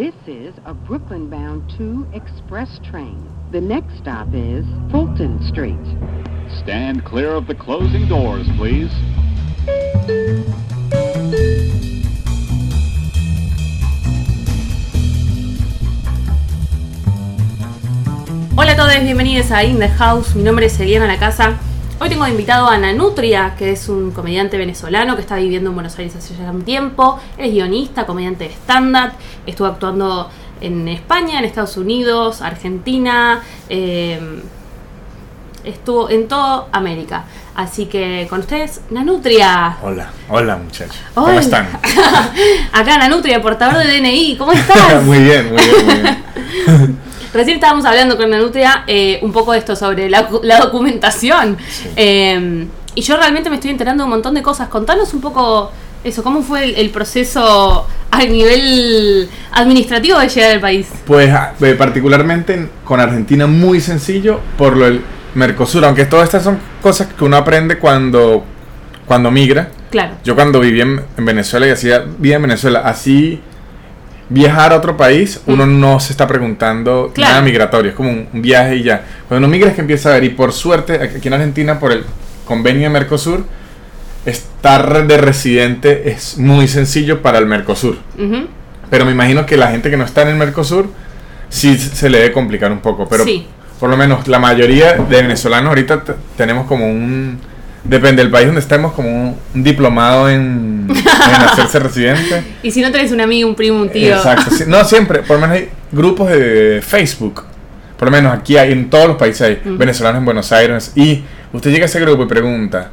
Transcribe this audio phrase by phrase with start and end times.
[0.00, 3.20] This is a Brooklyn bound 2 express train.
[3.52, 5.76] The next stop is Fulton Street.
[6.62, 8.90] Stand clear of the closing doors, please.
[18.56, 20.34] Hola a todos, bienvenidos a In the House.
[20.34, 21.60] Mi nombre es Eliana La Casa.
[22.02, 25.98] Hoy tengo invitado a Nanutria, que es un comediante venezolano que está viviendo en Buenos
[25.98, 27.20] Aires hace ya un tiempo.
[27.36, 29.12] Es guionista, comediante de stand-up.
[29.46, 30.30] Estuvo actuando
[30.62, 33.42] en España, en Estados Unidos, Argentina.
[33.68, 34.18] eh,
[35.62, 37.24] estuvo en toda América.
[37.54, 39.76] Así que con ustedes, Nanutria.
[39.82, 40.96] Hola, hola muchachos.
[41.14, 41.68] ¿Cómo están?
[42.72, 44.36] Acá Nanutria, portador de DNI.
[44.38, 45.04] ¿Cómo estás?
[45.04, 46.98] muy bien, muy bien, muy bien.
[47.32, 51.56] Recién estábamos hablando con Nanutria eh, un poco de esto sobre la, la documentación.
[51.96, 54.68] Eh, y yo realmente me estoy enterando de un montón de cosas.
[54.68, 55.70] Contanos un poco
[56.02, 60.88] eso, cómo fue el, el proceso a nivel administrativo de llegar al país.
[61.06, 65.02] Pues ah, eh, particularmente en- con Argentina muy sencillo por lo del
[65.34, 68.44] Mercosur, aunque todas estas son cosas que uno aprende cuando,
[69.06, 69.70] cuando migra.
[69.90, 70.14] Claro.
[70.24, 73.40] Yo cuando viví en, en Venezuela y hacía vida en Venezuela, así
[74.30, 77.10] viajar a otro país, uno no se está preguntando.
[77.14, 77.32] Claro.
[77.32, 79.04] nada migratorio, es como un, un viaje y ya.
[79.28, 81.92] Cuando uno migra es que empieza a ver, y por suerte aquí en Argentina por
[81.92, 82.04] el
[82.46, 83.44] convenio de Mercosur,
[84.26, 87.98] estar de residente es muy sencillo para el Mercosur.
[88.90, 90.90] Pero me imagino que la gente que no está en el Mercosur
[91.48, 93.08] sí se le debe complicar un poco.
[93.08, 93.46] Pero Sí.
[93.78, 96.02] por lo menos la mayoría de venezolanos ahorita
[96.36, 97.38] tenemos como un...
[97.82, 102.42] Depende del país donde estemos, como un, un diplomado en, en hacerse residente.
[102.62, 104.14] Y si no tenés un amigo, un primo, un tío.
[104.16, 104.50] Exacto.
[104.66, 107.44] No siempre, por lo menos hay grupos de Facebook.
[107.98, 109.78] Por lo menos aquí hay, en todos los países hay Mm.
[109.78, 110.92] venezolanos en Buenos Aires.
[110.94, 111.22] Y
[111.52, 112.90] usted llega a ese grupo y pregunta.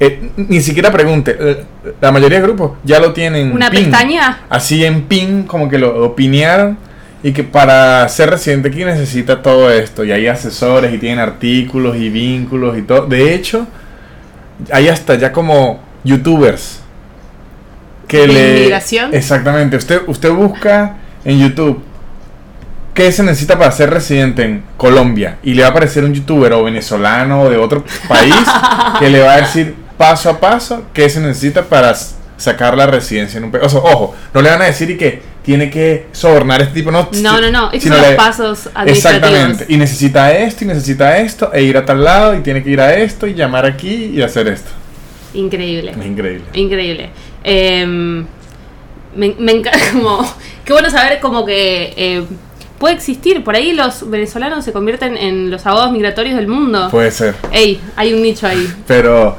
[0.00, 1.36] eh, ni siquiera pregunte.
[1.38, 1.64] eh,
[2.00, 3.52] La mayoría de grupos ya lo tienen.
[3.52, 3.84] ¿Una pin.
[3.84, 4.40] pestaña?
[4.48, 6.76] Así en pin, como que lo opinearon.
[7.22, 10.02] Y que para ser residente aquí necesita todo esto.
[10.04, 13.06] Y hay asesores y tienen artículos y vínculos y todo.
[13.06, 13.66] De hecho,
[14.70, 16.80] hay hasta ya como youtubers.
[18.06, 18.56] Que ¿De le.
[18.58, 19.14] inmigración?
[19.14, 19.76] Exactamente.
[19.76, 21.82] Usted, usted busca en YouTube.
[22.94, 25.38] ¿Qué se necesita para ser residente en Colombia?
[25.42, 28.34] Y le va a aparecer un youtuber o venezolano o de otro país
[28.98, 31.94] que le va a decir paso a paso qué se necesita para
[32.36, 33.64] sacar la residencia en un país.
[33.64, 36.74] O sea, ojo, no le van a decir y que tiene que sobornar a este
[36.74, 37.08] tipo, no.
[37.20, 37.70] No, no, no.
[37.72, 38.96] Son los le- pasos administrativos.
[39.30, 39.66] Exactamente.
[39.68, 42.80] Y necesita esto y necesita esto e ir a tal lado y tiene que ir
[42.80, 44.70] a esto y llamar aquí y hacer esto.
[45.34, 45.92] Increíble.
[45.98, 46.44] Es increíble.
[46.54, 47.10] Increíble.
[47.42, 50.34] Eh, me, me encanta como...
[50.64, 52.22] Qué bueno saber como que eh,
[52.78, 53.42] puede existir.
[53.42, 56.88] Por ahí los venezolanos se convierten en los abogados migratorios del mundo.
[56.90, 57.34] Puede ser.
[57.50, 58.72] Ey, hay un nicho ahí.
[58.86, 59.38] pero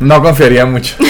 [0.00, 0.96] no confiaría mucho.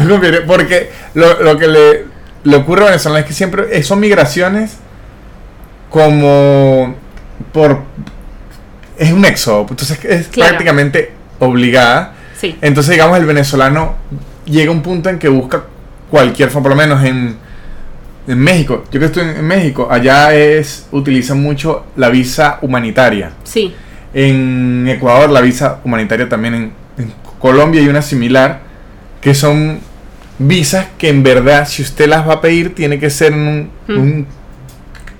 [0.00, 2.04] No confiaría, porque lo, lo que le,
[2.44, 4.76] le ocurre a Venezuela es que siempre eh, son migraciones
[5.90, 6.94] como
[7.52, 7.82] por...
[8.98, 10.50] Es un éxodo, entonces es Claro.
[10.50, 12.12] prácticamente obligada.
[12.38, 12.56] Sí.
[12.60, 13.94] Entonces, digamos, el venezolano
[14.44, 15.64] llega a un punto en que busca
[16.10, 17.36] cualquier forma, por lo menos en,
[18.26, 18.84] en México.
[18.90, 23.32] Yo que estoy en, en México, allá es utilizan mucho la visa humanitaria.
[23.44, 23.74] Sí.
[24.12, 26.54] En Ecuador la visa humanitaria también.
[26.54, 28.60] En, en Colombia hay una similar
[29.22, 29.80] que son
[30.42, 33.70] visas que en verdad si usted las va a pedir tiene que ser en un,
[33.88, 33.98] Mm.
[34.00, 34.26] un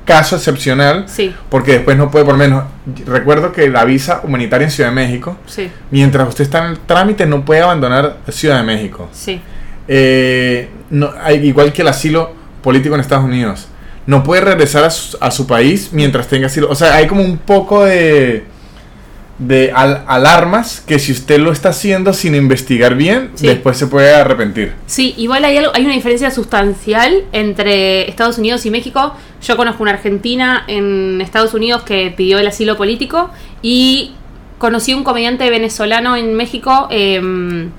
[0.07, 1.33] caso excepcional Sí.
[1.51, 2.65] porque después no puede por menos
[3.07, 5.71] recuerdo que la visa humanitaria en Ciudad de México Sí.
[5.91, 9.41] mientras usted está en el trámite no puede abandonar Ciudad de México Sí.
[9.89, 11.11] eh, no,
[11.43, 12.33] igual que el asilo
[12.63, 13.69] político en Estados Unidos.
[14.07, 16.69] No puede regresar a su, a su país mientras tenga asilo.
[16.71, 18.45] O sea, hay como un poco de,
[19.41, 23.47] de al- alarmas que si usted lo está haciendo sin investigar bien, Sí.
[23.47, 24.75] después se puede arrepentir.
[24.87, 29.15] Sí, igual hay, algo, hay una diferencia sustancial entre Estados Unidos y México.
[29.43, 33.31] Yo conozco una argentina en Estados Unidos que pidió el asilo político
[33.63, 34.13] y
[34.59, 37.71] conocí un comediante venezolano en México, em,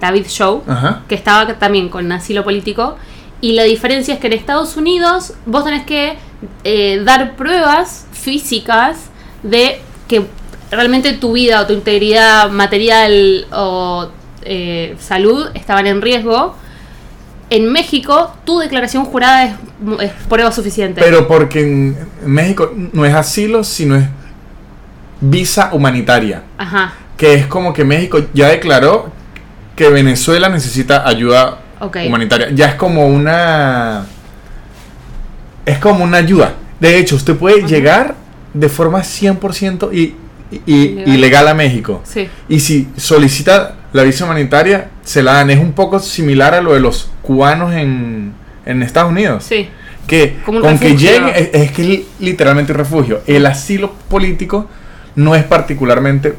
[0.00, 1.02] David Show, Ajá.
[1.08, 2.96] que estaba también con asilo político.
[3.40, 6.14] Y la diferencia es que en Estados Unidos vos tenés que
[6.64, 9.10] eh, dar pruebas físicas
[9.42, 10.22] de que
[10.70, 14.08] realmente tu vida o tu integridad material o
[14.42, 16.54] eh, salud estaban en riesgo.
[17.50, 19.54] En México, tu declaración jurada es,
[20.00, 21.00] es prueba suficiente.
[21.00, 24.04] Pero porque en México no es asilo, sino es
[25.20, 26.42] visa humanitaria.
[26.56, 29.10] Ajá, Que es como que México ya declaró
[29.76, 31.58] que Venezuela necesita ayuda
[32.06, 32.50] humanitaria.
[32.52, 34.06] Ya es como una.
[35.66, 36.54] Es como una ayuda.
[36.78, 38.14] De hecho, usted puede llegar
[38.54, 40.14] de forma 100% y, y- y-
[40.66, 41.08] Ilegal.
[41.14, 42.00] ilegal a México.
[42.04, 45.50] Sí, Y si solicita la visa humanitaria, se la dan.
[45.50, 48.32] Es un poco similar a lo de los cubanos en,
[48.66, 49.44] en Estados Unidos.
[49.44, 49.68] sí.
[50.06, 53.20] que Como con que lleguen es, es que es literalmente un refugio.
[53.28, 54.66] El asilo político
[55.14, 56.34] no es particularmente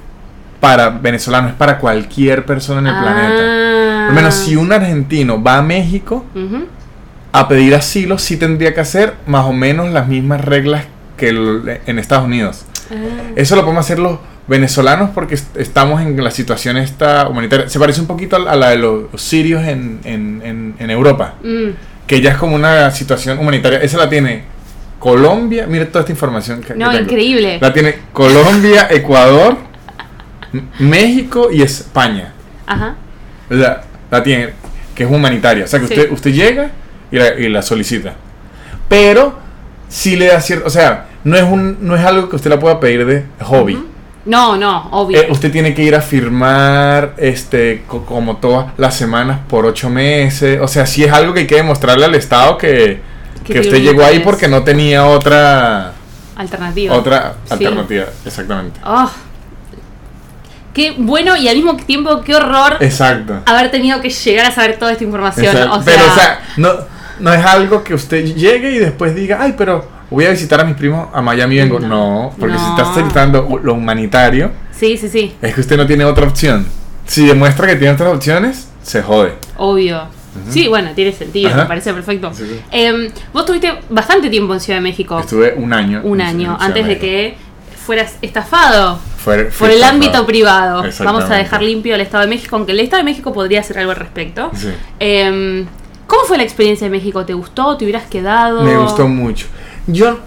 [0.59, 3.01] para venezolanos, es para cualquier persona en el Ah.
[3.01, 4.07] planeta.
[4.09, 6.25] Al menos si un argentino va a México
[7.31, 10.85] a pedir asilo, sí tendría que hacer más o menos las mismas reglas
[11.15, 11.29] que
[11.85, 12.65] en Estados Unidos.
[12.89, 13.31] Ah.
[13.35, 17.69] Eso lo podemos hacer los venezolanos porque est- estamos en la situación esta humanitaria.
[17.69, 21.69] Se parece un poquito a la- de los sirios en, en- en- en Europa, Mm.
[22.07, 23.79] que ya es como una situación humanitaria.
[23.79, 24.43] Esa la tiene
[24.99, 25.65] Colombia.
[25.67, 27.03] Mire toda esta información que, que No, tengo.
[27.03, 27.57] increíble.
[27.61, 29.57] La tiene Colombia, Ecuador,
[30.79, 32.33] México y España.
[32.67, 32.95] Ajá.
[33.49, 34.49] La, la tiene,
[34.95, 35.65] que es humanitaria.
[35.65, 35.93] O sea que Sí.
[35.93, 36.71] usted, usted llega
[37.11, 38.13] y la, y la solicita.
[38.89, 39.37] Pero
[39.89, 40.67] sí le da cierto.
[40.67, 43.83] O sea, no es, un, no es algo que usted la pueda pedir de hobby.
[44.25, 45.19] No, no, obvio.
[45.19, 49.89] Eh, usted tiene que ir a firmar este co- como todas las semanas por ocho
[49.89, 50.59] meses.
[50.61, 53.01] O sea, sí es algo que hay que demostrarle al Estado que,
[53.43, 55.93] Que que usted llegó ahí porque no tenía otra
[56.35, 56.93] Alternativa.
[56.95, 57.53] otra Sí.
[57.53, 58.05] alternativa.
[58.23, 58.79] Exactamente.
[58.85, 59.09] Oh.
[60.73, 63.41] Qué bueno y al mismo tiempo qué horror Exacto.
[63.45, 65.47] haber tenido que llegar a saber toda esta información.
[65.47, 65.75] Exacto.
[65.79, 66.69] O sea, pero, o sea, no,
[67.19, 70.63] no es algo que usted llegue y después diga, ay, pero voy a visitar a
[70.63, 71.79] mis primos a Miami vengo.
[71.79, 72.69] No, No, porque si no.
[72.77, 76.67] está solicitando lo humanitario, sí, sí, sí, es que usted no tiene otra opción.
[77.07, 79.33] Si demuestra que tiene otras opciones, se jode.
[79.57, 80.03] obvio.
[80.49, 81.57] Sí, bueno, tiene sentido, Ajá.
[81.63, 82.31] me parece perfecto.
[82.33, 82.61] Sí, sí.
[82.71, 85.19] Em, vos tuviste bastante tiempo en Ciudad de México.
[85.19, 85.99] Estuve un año.
[86.05, 87.35] un año, antes de que
[87.85, 89.83] fueras estafado por el estafado.
[89.83, 90.83] ámbito privado.
[91.03, 93.77] Vamos a dejar limpio el Estado de México, aunque el Estado de México podría hacer
[93.79, 94.51] algo al respecto.
[94.55, 94.69] Sí.
[94.99, 95.65] Em,
[96.07, 97.25] ¿Cómo fue la experiencia de México?
[97.25, 97.75] ¿Te gustó?
[97.77, 98.63] ¿Te hubieras quedado?
[98.63, 99.47] Me gustó mucho.
[99.87, 100.19] Yo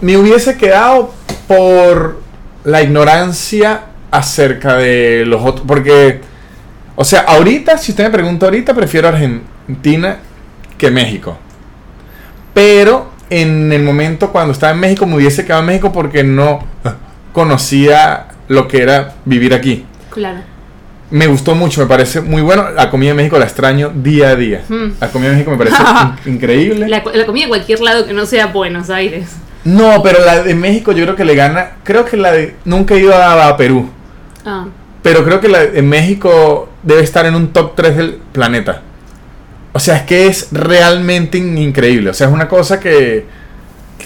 [0.00, 1.12] me hubiese quedado
[1.48, 2.20] por
[2.64, 5.66] la ignorancia acerca de los otros.
[5.66, 6.20] Porque,
[6.94, 10.18] o sea, ahorita, si usted me pregunta ahorita, prefiero Argentina
[10.76, 11.38] que México.
[12.52, 16.60] Pero en el momento cuando estaba en México, me hubiese quedado en México porque no
[17.32, 19.84] conocía lo que era vivir aquí.
[20.10, 20.40] Claro.
[21.10, 22.70] Me gustó mucho, me parece muy bueno.
[22.70, 24.62] La comida de México la extraño día a día.
[24.68, 24.86] Mm.
[25.00, 25.76] La comida de México me parece
[26.26, 26.88] in- increíble.
[26.88, 29.28] La, la comida de cualquier lado que no sea Buenos Aires.
[29.64, 31.72] No, pero la de México yo creo que le gana.
[31.84, 32.56] Creo que la de.
[32.64, 33.88] Nunca he ido a, a Perú.
[34.44, 34.66] Ah,
[35.02, 38.82] Pero creo que la de México debe estar en un top 3 del planeta.
[39.72, 42.10] O sea, es que es realmente in- increíble.
[42.10, 43.26] O sea, es una cosa que.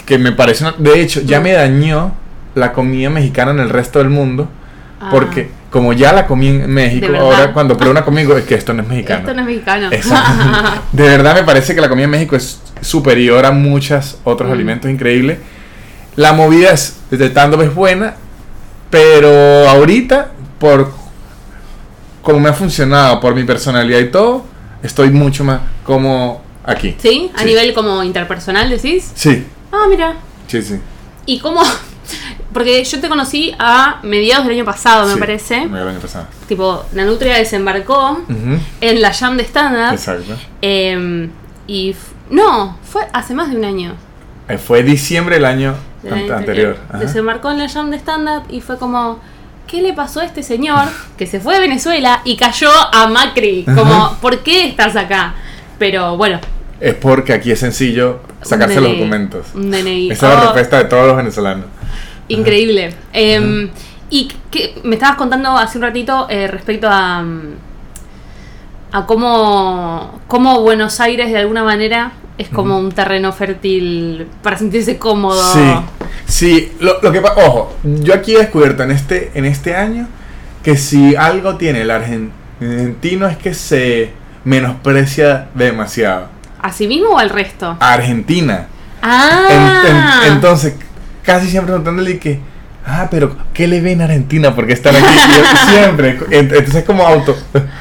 [0.07, 0.65] Que me parece.
[0.65, 2.13] una- de hecho, ya me dañó
[2.55, 4.49] la comida mexicana en el resto del mundo.
[5.01, 5.09] ah.
[5.11, 8.55] Porque como ya la comí en México, ahora cuando pruebo una comida digo, es que
[8.57, 9.21] esto no es mexicano.
[9.21, 9.89] Esto no es mexicano.
[9.93, 10.83] Exacto.
[10.93, 14.53] De verdad me parece que la comida en México es superior a muchos otros Mm.
[14.53, 15.39] alimentos increíbles.
[16.17, 18.15] La movida es, de tanto es buena,
[18.91, 20.93] pero ahorita, por
[22.23, 24.45] como me ha funcionado, por mi personalidad y todo,
[24.83, 26.97] estoy mucho más como aquí.
[26.99, 27.31] ¿Sí?
[27.35, 27.45] A Sí.
[27.47, 29.11] nivel como interpersonal decís.
[29.15, 30.15] Sí, Ah, mira.
[30.49, 30.81] sí, sí.
[31.27, 31.63] ¿Y cómo?
[32.53, 35.67] Porque yo te conocí a mediados del año pasado, me Sí, parece.
[35.67, 36.27] me el año pasado.
[36.49, 38.21] Tipo, la Nutria desembarcó
[38.81, 39.93] en la Jam de stand-up.
[39.95, 40.35] Exacto.
[40.61, 41.31] em,
[41.67, 41.95] y.
[42.31, 43.95] No, fue hace más de un año.
[44.49, 46.77] Eh, Fue diciembre del año del an- año anterior.
[46.99, 49.21] Desembarcó en la Jam de stand-up y fue como.
[49.69, 53.65] ¿Qué le pasó a este señor que se fue de Venezuela y cayó a Macri?
[53.65, 55.35] Como, ¿por qué estás acá?
[55.79, 56.41] Pero bueno,
[56.81, 59.47] Es porque aquí es sencillo sacarse los documentos.
[59.55, 60.11] Un DNI.
[60.11, 61.67] Esa es la Oh, respuesta de todos los venezolanos.
[62.35, 62.95] Increíble.
[63.13, 63.69] Em,
[64.11, 67.41] y que me estabas contando hace un ratito eh, respecto a, mm,
[68.93, 74.97] a cómo, cómo Buenos Aires de alguna manera es como un terreno fértil para sentirse
[74.99, 75.41] cómodo.
[75.53, 75.75] Sí,
[76.27, 76.73] sí.
[76.81, 80.09] Lo, lo que ojo, yo aquí he descubierto en este, en este año
[80.63, 84.13] que si algo tiene el argen- argentino es que se
[84.45, 86.29] menosprecia demasiado.
[86.63, 87.77] ¿A sí mismo o al resto?
[87.79, 88.67] A Argentina.
[89.03, 90.75] En- Ah, en- entonces,
[91.31, 92.41] casi siempre preguntándole que,
[92.87, 94.55] ah, pero ¿qué le ven a Argentina?
[94.55, 96.19] Porque están aquí yo siempre.
[96.19, 97.37] ent- Entonces, como auto,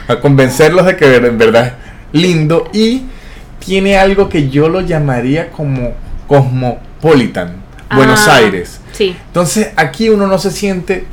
[0.07, 1.65] a convencerlos de que en verdad
[2.13, 3.03] es lindo y
[3.65, 5.93] tiene algo que yo lo llamaría como
[6.27, 7.57] cosmopolitan,
[7.95, 8.79] Buenos Ah, Aires.
[8.91, 11.05] Sí, Entonces, aquí uno no se siente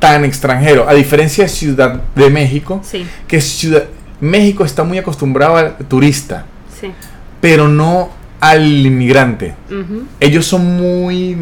[0.00, 3.84] tan extranjero, a diferencia de Ciudad de México, sí, que Ciudad
[4.20, 6.44] México está muy acostumbrado al turista,
[6.80, 6.90] sí.
[7.40, 9.54] pero no al inmigrante.
[10.20, 11.34] Ellos son muy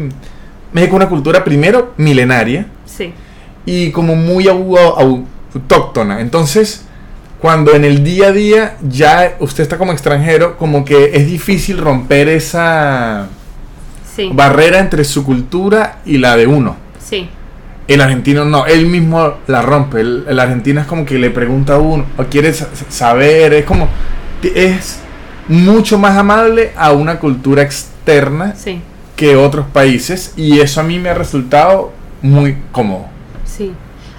[0.73, 3.13] México es una cultura primero milenaria Sí.
[3.65, 5.25] y como muy au- au-
[5.55, 6.19] autóctona.
[6.21, 6.83] Entonces,
[7.39, 11.77] cuando en el día a día ya usted está como extranjero, como que es difícil
[11.77, 13.27] romper esa
[14.15, 14.29] Sí.
[14.33, 16.75] barrera entre su cultura y la de uno.
[17.03, 17.29] Sí.
[17.87, 20.01] El argentino no, él mismo la rompe.
[20.01, 23.63] El, el argentino es como que le pregunta a uno, o quiere sa- saber, es
[23.65, 23.87] como.
[24.43, 24.99] Es
[25.47, 28.81] mucho más amable a una cultura externa Sí,
[29.15, 33.05] que otros países y eso a mí me ha resultado muy cómodo.
[33.45, 33.71] sí.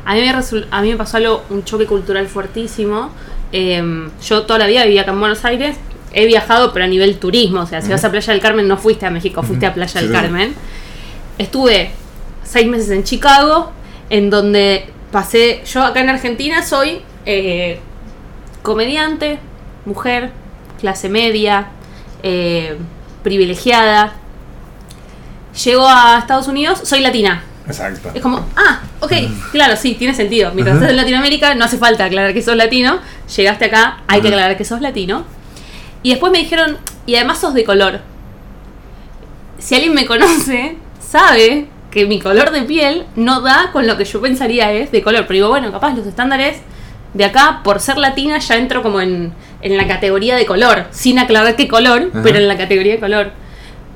[0.05, 3.11] A mí me, a mí me pasó algo, un choque cultural fuertísimo.
[3.53, 5.77] Eh, yo toda la vida vivía acá en Buenos Aires.
[6.15, 7.61] He viajado, pero a nivel turismo.
[7.61, 9.93] O sea, si vas a Playa del Carmen, no fuiste a México, fuiste a Playa
[9.93, 10.13] Sí, del sí.
[10.15, 10.55] Carmen.
[11.37, 11.91] Estuve
[12.43, 13.71] seis meses en Chicago,
[14.09, 15.61] en donde pasé.
[15.71, 17.79] Yo acá en Argentina soy eh,
[18.63, 19.39] comediante,
[19.85, 20.31] mujer,
[20.79, 21.69] clase media,
[22.23, 22.77] eh,
[23.23, 24.15] privilegiada.
[25.65, 27.43] Llego a Estados Unidos, soy latina.
[27.67, 28.11] Exacto.
[28.15, 29.13] Es como, ah, ok,
[29.53, 30.53] claro, sí, tiene sentido.
[30.55, 30.87] Mientras Ajá.
[30.87, 33.01] estás en Latinoamérica, no hace falta aclarar que sos latino.
[33.37, 35.25] Llegaste acá, hay que aclarar que sos latino.
[36.03, 38.01] Y después me dijeron, y además sos de color.
[39.59, 44.05] Si alguien me conoce, sabe que mi color de piel no da con lo que
[44.05, 45.27] yo pensaría es de color.
[45.27, 46.59] Pero digo, bueno, capaz los estándares
[47.15, 49.33] de acá, por ser latina, ya entro como en,
[49.63, 50.87] en la categoría de color.
[50.91, 52.23] Sin aclarar qué color, Ajá.
[52.23, 53.33] pero en la categoría de color.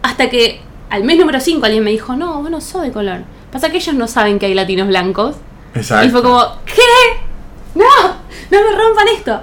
[0.02, 3.20] Hasta que al mes número 5 alguien me dijo, no, bueno, sos de color.
[3.50, 5.36] Pasa que ellos no saben que hay latinos blancos.
[5.74, 6.06] Exacto.
[6.06, 6.82] Y fue como, ¿qué?
[7.74, 7.84] No,
[8.50, 9.40] no me rompan esto.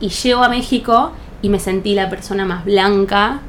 [0.00, 3.40] Y llego a México y me sentí la persona más blanca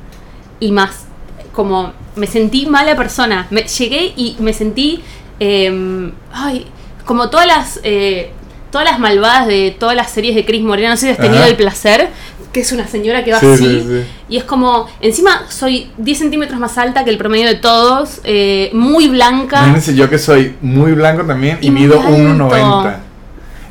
[0.60, 1.06] y más
[1.54, 3.48] como me sentí mala persona.
[3.50, 5.04] Me, llegué y me sentí
[5.40, 6.68] eh, ay,
[7.06, 8.32] como todas las eh,
[8.74, 10.90] todas las malvadas de todas las series de Chris Morena.
[10.90, 11.48] No sé si has tenido Ajá.
[11.48, 12.10] el placer,
[12.52, 13.64] que es una señora que va Sí, así.
[13.66, 14.04] sí, sí.
[14.30, 18.72] Y es como, encima soy 10 centímetros más alta que el promedio de todos, eh,
[18.74, 19.58] muy blanca.
[19.60, 22.12] Imagínense yo que soy muy blanco también y, Y mido alto.
[22.18, 22.96] 1,90.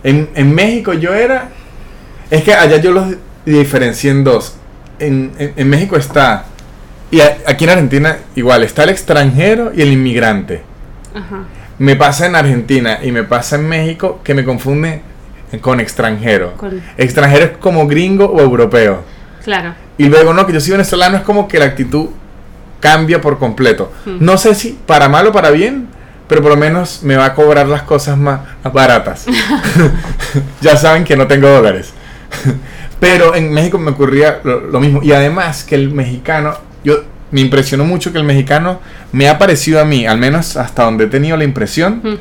[0.04, 1.48] En, en México yo era...
[2.30, 3.06] Es que allá yo los
[3.44, 4.54] diferencié en dos.
[4.98, 6.46] En, en- en México está...
[7.10, 10.62] Y a- aquí en Argentina igual, está el extranjero y el inmigrante.
[11.14, 11.42] Ajá.
[11.82, 15.02] Me pasa en Argentina y me pasa en México que me confunde
[15.60, 16.52] con extranjero.
[16.56, 19.02] Con- Extranjero es como gringo o europeo.
[19.42, 19.74] Claro.
[19.98, 22.10] Y luego, no, que yo soy venezolano, es como que la actitud
[22.78, 23.92] cambia por completo.
[24.04, 24.18] Hmm.
[24.20, 25.88] No sé si para mal o para bien,
[26.28, 29.26] pero por lo menos me va a cobrar las cosas más baratas.
[30.60, 31.92] ya saben que no tengo dólares.
[33.00, 35.00] pero en México me ocurría lo, lo mismo.
[35.02, 39.80] Y además que el mexicano, yo me impresionó mucho que el mexicano me ha parecido
[39.80, 42.14] a mí, al menos hasta donde he tenido la impresión, Mm.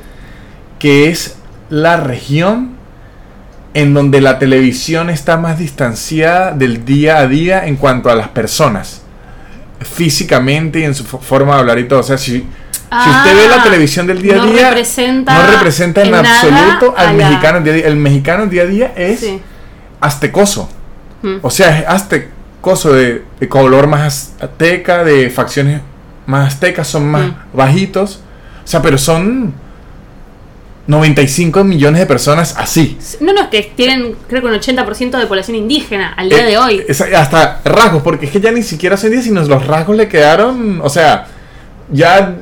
[0.80, 1.36] que es
[1.70, 2.72] la región
[3.74, 8.30] en donde la televisión está más distanciada del día a día en cuanto a las
[8.30, 9.02] personas,
[9.80, 12.00] físicamente y en su fo- forma de hablar y todo.
[12.00, 12.40] O sea, si, si
[13.10, 16.94] usted ve la Ah, televisión del día a no día, representa no representa en, absoluto
[16.98, 17.88] al mexicano día a día.
[17.88, 19.42] El mexicano día a día es Sí.
[20.02, 20.70] aztecoso.
[21.22, 21.36] Mm.
[21.42, 22.32] O sea, es aztecoso
[22.92, 25.82] de, de color más azteca, de facciones
[26.28, 27.36] más aztecas, son más Mm.
[27.58, 28.22] bajitos.
[28.64, 29.54] O sea, pero son
[30.88, 32.98] 95 millones de personas así.
[33.20, 36.52] No, no, es que tienen creo que un 80% de población indígena al día Eh,
[36.52, 36.84] de hoy.
[36.88, 40.08] es- hasta rasgos, porque es que ya ni siquiera son 10, sino los rasgos le
[40.08, 41.28] quedaron, o sea,
[41.92, 42.36] ya,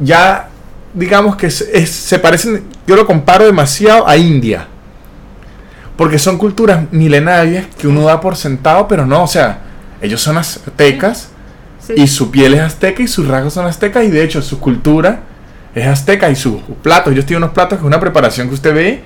[0.00, 0.48] ya,
[0.92, 4.66] digamos que es- es- se parecen, yo lo comparo demasiado a India.
[5.98, 9.58] Porque son culturas milenarias que uno da por sentado, pero no, o sea,
[10.00, 11.28] ellos son aztecas
[11.80, 11.92] Sí.
[11.96, 15.20] y su piel es azteca y sus rasgos son aztecas y de hecho su cultura
[15.74, 18.74] es azteca y sus platos, ellos tienen unos platos que es una preparación que usted
[18.74, 19.02] ve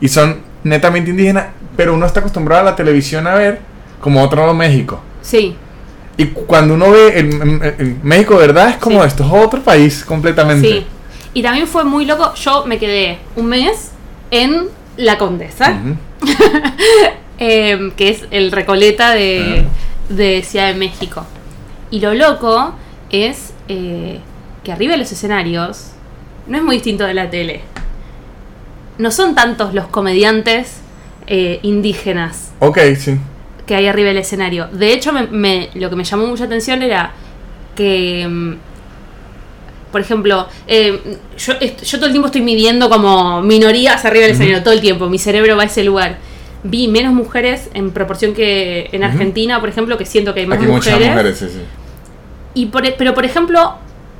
[0.00, 3.60] y son netamente indígenas, pero uno está acostumbrado a la televisión a ver
[4.00, 5.00] como otro lado México.
[5.22, 5.56] Sí,
[6.20, 8.70] Y cu- cuando uno ve el, el- el México, ¿verdad?
[8.70, 9.06] Es como Sí.
[9.08, 10.68] esto, es otro país completamente.
[10.68, 10.86] sí.
[11.34, 12.34] Y también fue muy loco.
[12.34, 13.90] Yo me quedé un mes
[14.32, 14.64] en
[14.98, 15.80] La Condesa,
[17.38, 19.64] eh, que es el Recoleta de,
[20.08, 21.24] de Ciudad de México.
[21.90, 22.74] Y lo loco
[23.10, 24.18] es eh,
[24.64, 25.92] que arriba de los escenarios
[26.46, 27.62] no es muy distinto de la tele.
[28.98, 30.80] No son tantos los comediantes
[31.28, 33.16] eh, indígenas Ok, sí.
[33.66, 34.66] que hay arriba del escenario.
[34.72, 37.12] De hecho, me- me- lo que me llamó mucha atención era
[37.76, 38.54] que, mm,
[39.92, 41.00] por ejemplo, eh,
[41.38, 45.08] yo, yo todo el tiempo estoy midiendo como minorías arriba del escenario, todo el tiempo.
[45.08, 46.18] Mi cerebro va a ese lugar.
[46.64, 49.12] Vi menos mujeres en proporción que en Ujú.
[49.12, 51.10] Argentina, por ejemplo, que siento que hay más Aquí muchas mujeres.
[51.10, 51.60] mujeres, sí, sí.
[52.54, 53.74] Y por, e- pero, por ejemplo,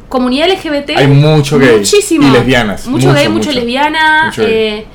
[0.08, 0.90] comunidad LGBT.
[0.96, 2.28] Hay mucho gay Muchísimo.
[2.28, 3.52] y lesbianas, Mucho, mucho, gay, mucho, mucho.
[3.60, 4.26] lesbiana.
[4.26, 4.86] Mucho eh,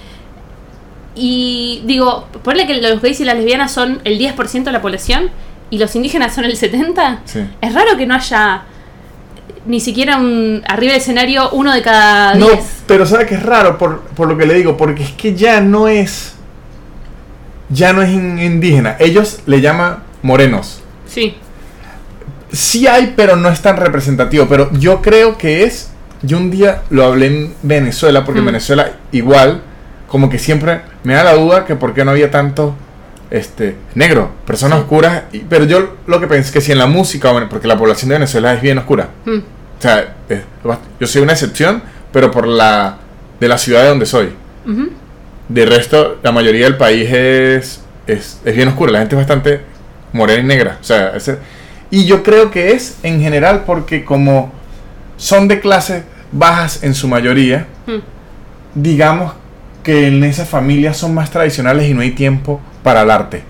[1.15, 5.29] y digo, ponle que los gays y las lesbianas son el 10% de la población
[5.69, 7.19] y los indígenas son el 70%.
[7.25, 7.39] Sí.
[7.61, 8.63] Es raro que no haya
[9.65, 12.59] ni siquiera un arriba del escenario uno de cada No, 10.
[12.87, 15.61] pero sabe que es raro por, por lo que le digo, porque es que ya
[15.61, 16.33] no es.
[17.69, 18.97] Ya no es in- indígena.
[18.99, 20.81] Ellos le llaman morenos.
[21.07, 21.37] Sí.
[22.51, 24.45] Sí hay, pero no es tan representativo.
[24.47, 25.89] Pero yo creo que es.
[26.21, 28.47] Yo un día lo hablé en Venezuela, porque en Mm.
[28.47, 29.61] Venezuela igual,
[30.07, 32.73] como que siempre me da la duda que por qué no había tantos
[33.33, 34.83] este, negro, personas Sí.
[34.83, 35.23] oscuras.
[35.33, 38.09] y- pero yo lo que pensé es que si en la música, porque la población
[38.09, 39.09] de Venezuela es bien oscura.
[39.25, 40.41] Mm, O sea, es
[40.99, 42.97] yo soy una excepción, pero por la
[43.41, 44.29] de la ciudad de donde soy.
[45.49, 48.91] De resto, la mayoría del país es, es, es bien oscura.
[48.93, 49.61] La gente es bastante
[50.13, 50.77] morena y negra.
[50.79, 51.39] O sea, ese-
[51.91, 54.53] y yo creo que es en general porque como
[55.17, 57.99] son de clases bajas en su mayoría, Mm.
[58.75, 59.33] digamos
[59.83, 63.43] que en esas familias son más tradicionales y no hay tiempo para el arte.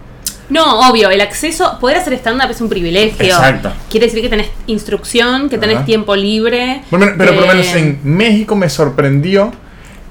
[0.49, 3.25] No, obvio, el acceso, poder hacer stand-up es un privilegio.
[3.25, 3.71] Exacto.
[3.89, 5.85] Quiere decir que tenés instrucción, que tenés Ajá.
[5.85, 6.83] tiempo libre.
[6.89, 9.51] Pero por lo menos en México me sorprendió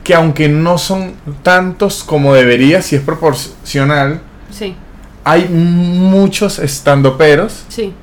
[0.03, 1.15] que aunque no son
[1.45, 4.75] tantos como debería, si es proporcional, Sí,
[5.23, 7.95] hay muchos estandoperos, sí.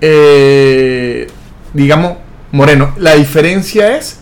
[0.00, 1.26] eh,
[1.72, 2.18] digamos,
[2.52, 2.94] moreno.
[2.98, 4.20] La diferencia es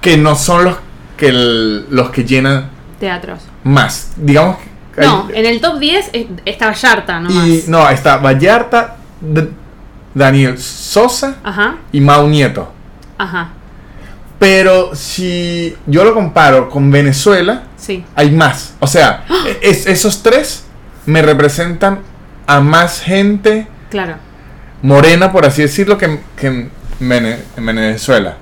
[0.00, 0.76] que no son los
[1.16, 3.40] que, el- los que llenan Teatros.
[3.62, 4.12] más.
[4.16, 4.64] Digamos que
[4.96, 7.46] No, en el top 10 es- está Vallarta nomás.
[7.46, 9.48] y no, está Vallarta, D-
[10.14, 12.70] Daniel Sosa Ajá, y Mau Nieto.
[13.18, 13.48] ajá,
[14.38, 18.04] Pero si yo lo comparo con Venezuela, sí.
[18.14, 18.74] hay más.
[18.80, 19.24] O sea,
[19.62, 20.64] es- esos tres
[21.06, 22.00] me representan
[22.46, 24.14] a más gente Claro.
[24.82, 26.70] morena, por así decirlo, que, que en,
[27.00, 28.36] Vene- en Venezuela.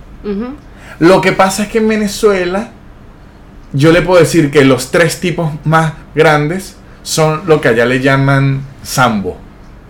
[0.99, 2.71] Lo que pasa es que en Venezuela
[3.73, 8.01] yo le puedo decir que los tres tipos más grandes son lo que allá le
[8.01, 9.37] llaman sambo.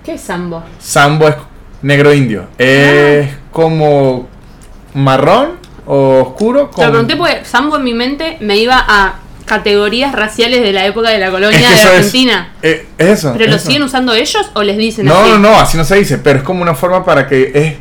[0.05, 0.63] ¿Qué es sambo?
[0.79, 1.35] Sambo es
[1.83, 2.47] negro indio.
[2.59, 4.29] Es como
[4.95, 5.53] marrón
[5.87, 6.67] o oscuro.
[6.67, 10.73] Te lo con- pregunté porque sambo en mi mente me iba a categorías raciales de
[10.73, 12.53] la época de la colonia Es que de es- Argentina.
[12.63, 13.35] eh, es eso.
[13.37, 15.31] ¿Pero lo siguen usando ellos o les dicen No, así?
[15.33, 17.75] no, no, así no se dice, pero es como una forma para que es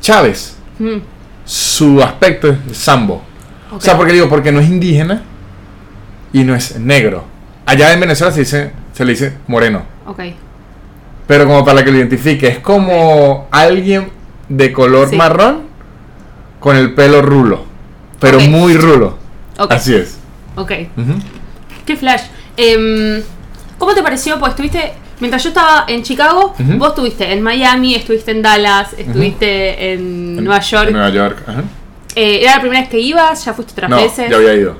[0.00, 0.56] Chávez.
[0.78, 0.98] Mm,
[1.44, 3.22] Su aspecto es sambo.
[3.70, 3.76] Ok.
[3.76, 5.22] O sea, porque digo, porque no es indígena
[6.32, 7.24] y no es negro.
[7.66, 9.82] Allá en Venezuela se dice, se le dice moreno.
[10.06, 10.20] Ok.
[11.26, 14.10] Pero como para que lo identifique, es como alguien
[14.48, 15.16] de color Sí.
[15.16, 15.62] marrón
[16.60, 17.64] con el pelo rulo.
[18.18, 19.18] Pero muy rulo.
[19.68, 20.18] Así es.
[20.56, 20.72] Ok.
[21.84, 22.22] ¿Qué flash?
[22.56, 23.22] Em,
[23.78, 24.38] ¿Cómo te pareció?
[24.38, 24.92] Pues estuviste.
[25.20, 30.60] Mientras yo estaba en Chicago, vos estuviste en Miami, estuviste en Dallas, estuviste en Nueva
[30.60, 30.86] York.
[30.88, 31.42] En Nueva York.
[31.46, 31.62] ajá.
[32.20, 33.44] Eh, ¿Era la primera vez que ibas?
[33.44, 34.28] ¿Ya fuiste otras No, veces?
[34.28, 34.76] ya había ido.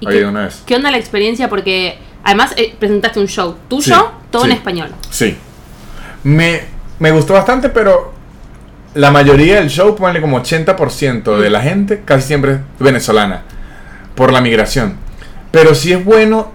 [0.00, 0.62] ¿Y Había qué, ido una vez.
[0.64, 1.48] ¿Qué onda la experiencia?
[1.50, 4.50] Porque además eh, presentaste un show tuyo, Sí, todo sí.
[4.50, 4.88] en español.
[5.10, 5.36] Sí.
[6.24, 6.62] Me,
[6.98, 8.14] me gustó bastante, pero
[8.94, 13.42] la mayoría del show, ponle como 80% de la gente, casi siempre es venezolana.
[14.14, 14.96] Por la migración.
[15.50, 16.52] Pero sí es bueno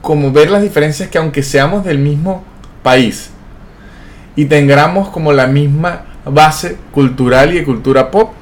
[0.00, 2.44] como ver las diferencias que aunque seamos del mismo
[2.84, 3.30] país
[4.36, 8.32] y tengamos como la misma base cultural y de cultura pop,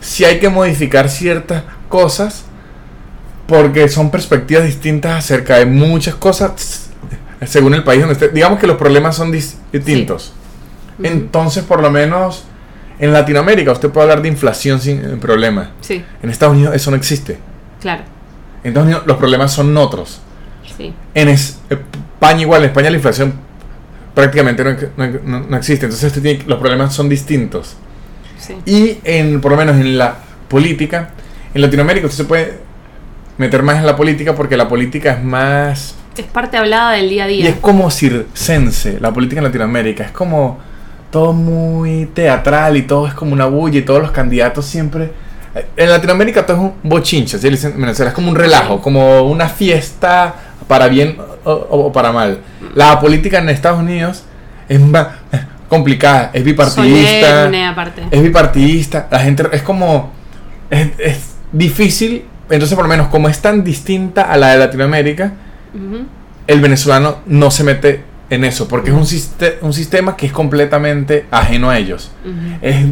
[0.00, 2.44] sí hay que modificar ciertas cosas
[3.46, 6.90] porque son perspectivas distintas acerca de muchas cosas
[7.46, 8.28] según el país donde esté.
[8.28, 10.32] Digamos que los problemas son dis- distintos.
[11.02, 12.44] Entonces, por lo menos
[12.98, 15.70] en Latinoamérica usted puede hablar de inflación sin eh, problema.
[15.80, 17.38] Sí, En Estados Unidos eso no existe.
[17.80, 18.02] claro.
[18.64, 20.20] En Estados Unidos los problemas son otros.
[20.76, 20.92] Sí.
[21.14, 23.34] En es- España igual, en España la inflación
[24.14, 25.86] prácticamente no, no- no- no existe.
[25.86, 27.76] Entonces usted tiene- los problemas son distintos.
[28.38, 28.54] Sí.
[28.66, 30.16] Y en, por lo menos en la
[30.48, 31.10] política,
[31.54, 32.58] en Latinoamérica usted se puede
[33.36, 37.24] meter más en la política porque la política es más Es parte hablada del día
[37.24, 37.50] a Y día.
[37.50, 40.04] es como circense, la política en Latinoamérica.
[40.04, 40.58] Es como
[41.10, 45.12] todo muy teatral y todo es como una bulla y todos los candidatos siempre...
[45.76, 48.10] En Latinoamérica todo es un bochinche, dicen en Venezuela.
[48.10, 50.34] Es como un relajo, como una fiesta
[50.68, 52.38] para bien o, o- o para mal.
[52.74, 54.24] La política en Estados Unidos
[54.68, 55.08] es más
[55.68, 57.28] complicada, es bipartidista.
[57.44, 58.02] Solemne, aparte.
[58.10, 60.12] Es bipartidista, la gente es como.
[60.70, 61.18] Es, es
[61.52, 65.32] difícil, entonces, por lo menos, como es tan distinta a la de Latinoamérica,
[65.74, 66.04] Ujú.
[66.46, 70.32] el venezolano no se mete en eso, porque es un, siste- un sistema que es
[70.32, 72.10] completamente ajeno a ellos.
[72.24, 72.58] Ujú.
[72.62, 72.86] Es-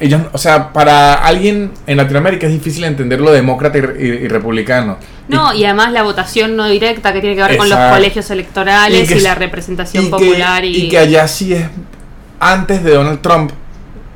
[0.00, 4.28] ellos, o sea, para alguien en Latinoamérica es difícil entender lo demócrata y, y- y
[4.28, 4.96] republicano.
[5.28, 7.96] No, y además la votación no directa que tiene que ver con los Exacto.
[7.96, 11.54] colegios electorales Y y, que la representación y popular que, y, y que allá sí
[11.54, 11.66] es
[12.44, 13.52] antes de Donald Trump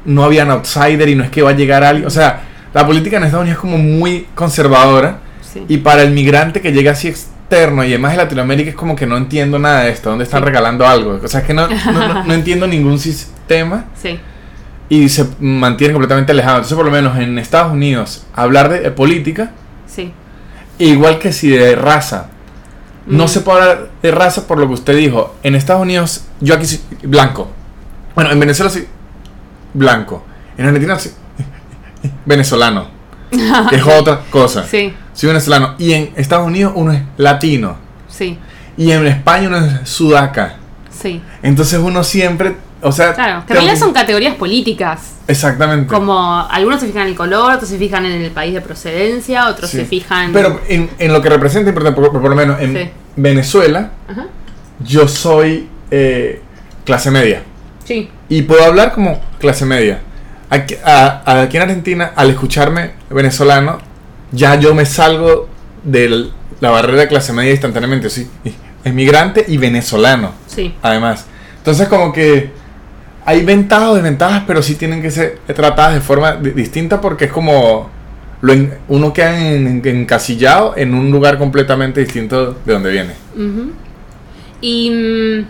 [0.05, 2.41] no había un outsider y no es que va a llegar alguien o sea
[2.75, 5.65] la política en Estados Unidos es como muy conservadora sí.
[5.69, 9.07] y para el migrante que llega así externo y además de Latinoamérica es como que
[9.07, 10.47] no entiendo nada de esto dónde están Sí.
[10.47, 14.19] regalando algo o sea es que no, no, no- no entiendo ningún sistema sí.
[14.89, 18.91] y se mantiene completamente alejado entonces por lo menos en Estados Unidos hablar de, de
[18.91, 19.53] política
[19.87, 20.13] sí.
[20.79, 22.29] igual que si de raza
[23.07, 23.29] no Mm.
[23.29, 25.37] se puede hablar de raza por lo que usted dijo.
[25.45, 27.49] En Estados Unidos, yo aquí soy blanco.
[28.17, 28.89] Bueno, en Venezuela soy
[29.75, 30.25] blanco.
[30.59, 31.13] En Argentina soy
[32.25, 32.89] venezolano.
[33.71, 34.65] Que es otra cosa.
[34.65, 35.75] Sí, Soy venezolano.
[35.79, 37.77] Y en Estados Unidos uno es latino.
[38.09, 38.39] sí.
[38.79, 40.57] Y en España uno es sudaca.
[40.91, 41.23] Sí.
[41.43, 43.15] Entonces uno siempre, o sea...
[43.15, 45.15] Claro, te- realidad son categorías políticas.
[45.27, 45.87] Exactamente.
[45.87, 49.49] Como algunos se fijan en el color, otros se fijan en el país de procedencia,
[49.49, 49.79] otros Sí.
[49.79, 50.31] se fijan.
[50.35, 52.91] Pero en, en lo que representa, por, por- por lo menos en Sí.
[53.17, 54.27] Venezuela, Ajá.
[54.81, 56.43] yo soy eh,
[56.85, 57.43] clase media.
[57.87, 58.09] Sí.
[58.29, 60.01] Y puedo hablar como clase media.
[60.51, 63.79] Aquí, a- a- aquí en Argentina, al escucharme venezolano,
[64.33, 65.49] ya yo me salgo
[65.85, 66.29] de
[66.61, 68.11] la barrera de clase media instantáneamente.
[68.11, 68.29] Sí,
[68.85, 70.75] emigrante y venezolano, Sí.
[70.83, 71.27] además.
[71.59, 72.51] Entonces, como que
[73.25, 77.25] hay ventajas o desventajas, pero sí tienen que ser tratadas de forma di- distinta porque
[77.27, 77.91] es como
[78.41, 83.15] lo en- uno queda en- encasillado en un lugar completamente distinto de donde viene.
[83.35, 83.73] Ujú.
[84.61, 85.47] Y mm,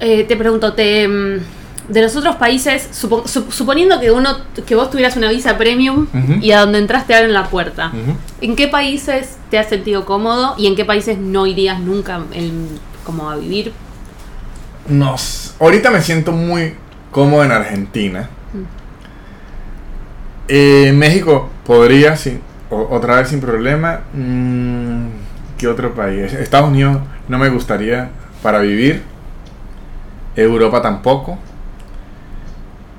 [0.00, 1.38] eh, te pregunto, te, mm,
[1.88, 6.06] de los otros países, supo- sup- suponiendo que uno que vos tuvieras una visa premium
[6.42, 7.92] y a donde entraste abren la puerta.
[8.40, 12.68] ¿en qué países te has sentido cómodo y en qué países no irías nunca en-
[13.04, 13.72] como a vivir?
[14.88, 16.74] No, s- ahorita me siento muy
[17.12, 18.28] cómodo en Argentina.
[20.48, 22.38] Eh, México podría, sí,
[22.70, 24.00] o- otra vez sin problema.
[24.12, 25.06] Mm,
[25.58, 26.32] ¿Qué otro país?
[26.34, 28.10] Estados Unidos no me gustaría
[28.42, 29.02] para vivir.
[30.36, 31.38] Europa tampoco.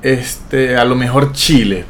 [0.02, 1.86] Este, a lo mejor Chile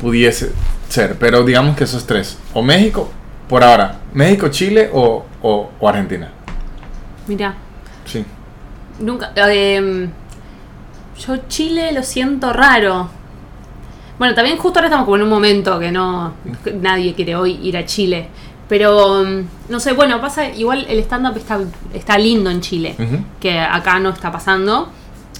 [0.00, 0.52] pudiese
[0.88, 2.38] ser, pero digamos que esos tres.
[2.54, 3.10] O México,
[3.48, 3.96] por ahora.
[4.12, 6.30] México, Chile o, o- o Argentina.
[7.26, 7.54] Mira,
[8.04, 8.24] Sí.
[9.00, 9.32] nunca.
[9.36, 10.08] eh,
[11.26, 13.08] yo Chile lo siento raro.
[14.18, 17.58] Bueno, también justo ahora estamos como en un momento que no que nadie quiere hoy
[17.62, 18.28] ir a Chile.
[18.72, 21.60] Pero mm, no sé, bueno, pasa igual el stand up está,
[21.92, 22.96] está lindo en Chile,
[23.38, 24.90] que acá no está pasando.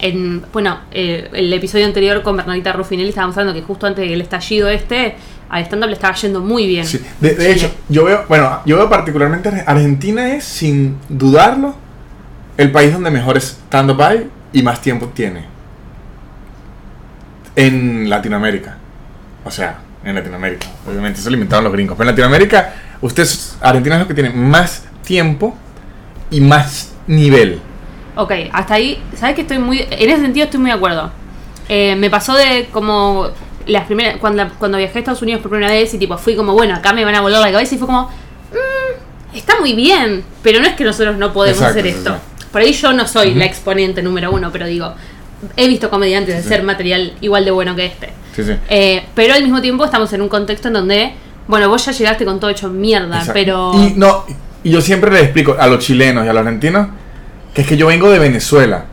[0.00, 4.20] En, bueno, eh, el episodio anterior con Bernadita Ruffinelli estábamos hablando que justo antes del
[4.20, 5.14] estallido este,
[5.48, 6.84] al stand up le estaba yendo muy bien.
[6.84, 11.74] Sí, De, hecho, yo veo, bueno, yo veo particularmente Ar- Argentina es, sin dudarlo,
[12.58, 15.46] el país donde mejor stand-up hay y más tiempo tiene.
[17.56, 18.76] En Latinoamérica.
[19.42, 20.66] O sea, en Latinoamérica.
[20.86, 21.96] Obviamente eso lo inventaron los gringos.
[21.96, 25.54] Pero en Latinoamérica, ustedes, Argentina es lo que tiene más tiempo
[26.30, 27.60] y más nivel.
[28.16, 29.80] Ok, hasta ahí, ¿sabes que estoy muy...
[29.90, 31.10] En ese sentido estoy muy de acuerdo.
[31.68, 33.28] Eh, me pasó de como...
[33.66, 36.52] Las primeras, cuando, cuando viajé a Estados Unidos por primera vez y tipo fui como,
[36.52, 38.08] bueno, acá me van a volar la cabeza y fue como,
[38.50, 42.14] "Mm, está muy bien, pero no es que nosotros no podemos Exacto, hacer esto.
[42.40, 42.46] sí.
[42.50, 44.92] Por ahí yo no soy la exponente número uno, pero digo,
[45.56, 46.46] he visto comediantes Sí.
[46.48, 48.08] hacer material igual de bueno que este.
[48.34, 48.52] Sí, sí.
[48.68, 51.14] Eh, pero al mismo tiempo estamos en un contexto en donde,
[51.48, 53.32] bueno, vos ya llegaste con todo hecho mierda, Exacto.
[53.34, 53.72] pero...
[53.74, 54.24] Y, no,
[54.64, 56.88] y yo siempre les explico a los chilenos y a los argentinos
[57.54, 58.84] que es que yo vengo de Venezuela.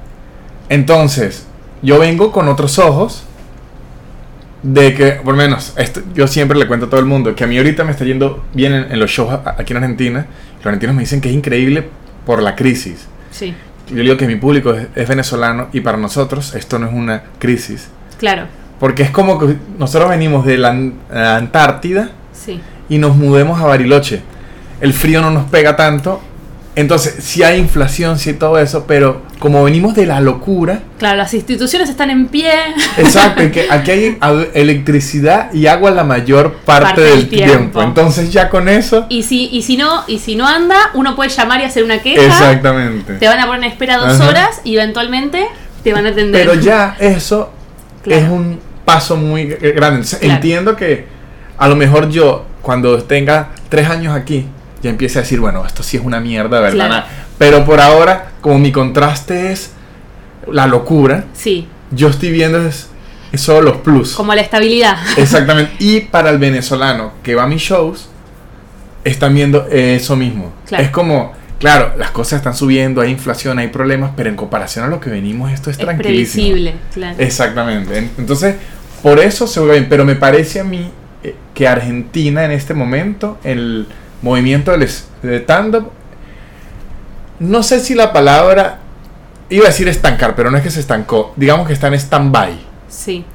[0.68, 1.46] Entonces,
[1.82, 3.24] yo vengo con otros ojos
[4.62, 7.44] de que, por lo menos, esto, yo siempre le cuento a todo el mundo que
[7.46, 10.26] a mí ahorita me está yendo bien en, en los shows aquí en Argentina.
[10.58, 11.88] Los argentinos me dicen que es increíble
[12.26, 13.08] por la crisis.
[13.32, 13.54] Sí,
[13.90, 17.24] Yo digo que mi público es, es venezolano y para nosotros esto no es una
[17.40, 17.88] crisis.
[18.18, 18.44] claro,
[18.80, 22.10] Porque es como que nosotros venimos de la An- Antártida
[22.44, 22.60] sí.
[22.90, 24.22] y nos mudemos a Bariloche.
[24.82, 26.22] El frío no nos pega tanto.
[26.76, 31.34] Entonces, sí hay inflación, sí todo eso, pero como venimos de la locura, Claro, las
[31.34, 32.52] instituciones están en pie.
[32.98, 34.18] exacto, que aquí hay
[34.54, 37.54] electricidad y agua la mayor parte, Parte del del tiempo.
[37.54, 37.82] tiempo.
[37.82, 41.30] Entonces, ya con eso, Y si, y si no, y si no anda, uno puede
[41.32, 42.24] llamar y hacer una queja.
[42.26, 43.16] exactamente.
[43.16, 44.30] Te van a poner en espera dos Ajá.
[44.30, 45.48] horas y eventualmente
[45.84, 46.46] te van a atender.
[46.48, 47.52] Pero ya eso
[48.04, 48.22] Claro.
[48.24, 49.98] es un paso muy grande.
[49.98, 50.36] Entonces, Claro.
[50.36, 51.06] Entiendo que
[51.60, 54.46] a lo mejor yo, cuando tenga tres años aquí,
[54.82, 56.88] ya empiece a decir, bueno, esto sí es una mierda, ¿verdad?
[56.88, 57.06] Claro.
[57.38, 59.72] Pero por ahora, como mi contraste es
[60.52, 62.90] la locura, Sí, yo estoy viendo es,
[63.32, 64.16] es solo los plus.
[64.16, 64.98] como la estabilidad.
[65.18, 65.74] Exactamente.
[65.80, 68.10] Y para el venezolano que va a mis shows,
[69.04, 70.52] están viendo eso mismo.
[70.68, 70.84] Claro.
[70.84, 74.88] Es como, claro, las cosas están subiendo, hay inflación, hay problemas, pero en comparación a
[74.88, 76.44] lo que venimos, esto es, Es tranquilísimo.
[76.48, 77.16] previsible, claro.
[77.20, 77.98] Exactamente.
[77.98, 78.56] En- Entonces,
[79.04, 79.88] por eso se ve bien.
[79.90, 80.90] Pero me parece a mí
[81.54, 83.88] que Argentina en este momento, el
[84.22, 85.92] movimiento del stand-up,
[87.40, 88.80] no sé si la palabra,
[89.50, 92.54] iba a decir estancar, pero no es que se estancó, digamos que está en stand-by.
[92.90, 93.26] Sí,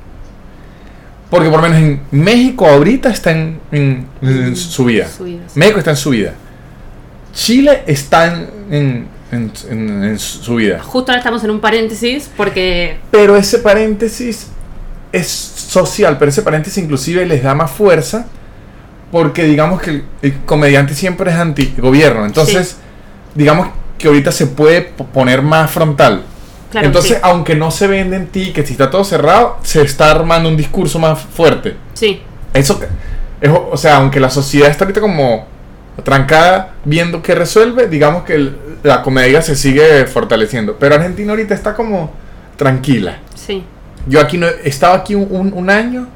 [1.31, 5.09] Porque por lo menos en México ahorita está en, en- en subida.
[5.09, 5.59] Subida, sí.
[5.59, 6.33] México está en subida.
[7.33, 8.27] Chile está
[8.71, 10.81] en- en- en subida.
[10.81, 14.49] Justo ahora estamos en un paréntesis porque Pero ese paréntesis
[15.17, 18.27] es social, pero ese paréntesis inclusive les da más fuerza
[19.13, 22.25] porque digamos que el, el comediante siempre es anti-gobierno.
[22.27, 22.77] Entonces,
[23.35, 26.23] digamos que ahorita se puede poner más frontal.
[26.71, 27.19] Claro, Entonces, sí.
[27.23, 31.21] aunque no se venden tickets y está todo cerrado, se está armando un discurso más
[31.21, 31.77] fuerte.
[31.95, 32.21] sí,
[32.53, 32.87] Eso, que-
[33.41, 35.47] es, o sea, aunque la sociedad está ahorita como
[36.03, 40.77] trancada viendo qué resuelve, digamos que el- la comedia se sigue fortaleciendo.
[40.79, 42.13] Pero Argentina ahorita está como
[42.57, 43.19] tranquila.
[43.35, 43.65] Sí.
[44.07, 46.09] Yo aquí no he estado aquí un, un- un año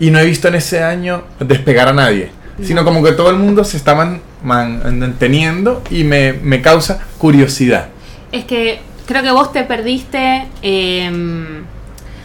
[0.00, 2.30] y no he visto en ese año despegar a nadie.
[2.62, 7.86] Sino como que todo el mundo se está man- manteniendo y me, me causa curiosidad.
[8.32, 10.46] Es que creo que vos te perdiste.
[10.62, 11.64] em,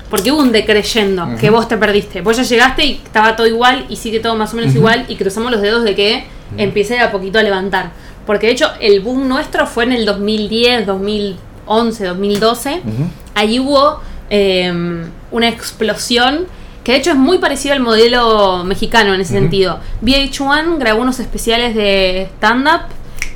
[0.09, 2.21] porque hubo un decreyendo que vos te perdiste.
[2.21, 5.15] Vos ya llegaste y estaba todo igual y sigue todo más o menos igual y
[5.15, 6.25] cruzamos los dedos de que
[6.57, 7.91] empiece a poquito a levantar.
[8.27, 12.69] Porque de hecho el boom nuestro fue en el 2010, 2011, 2012.
[12.85, 13.07] Ujú.
[13.33, 16.47] Allí hubo em, una explosión
[16.83, 19.79] que de hecho es muy parecido al modelo mexicano en ese sentido.
[20.01, 22.81] VH1 grabó unos especiales de stand-up.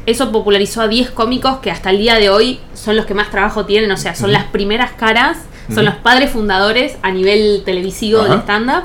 [0.05, 3.29] Eso popularizó a 10 cómicos que hasta el día de hoy son los que más
[3.29, 3.91] trabajo tienen.
[3.91, 5.37] O sea, son las primeras caras,
[5.73, 8.83] son los padres fundadores a nivel televisivo del stand-up.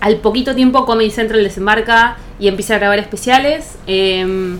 [0.00, 3.76] Al poquito tiempo Comedy Central desembarca y empieza a grabar especiales.
[3.86, 4.58] em,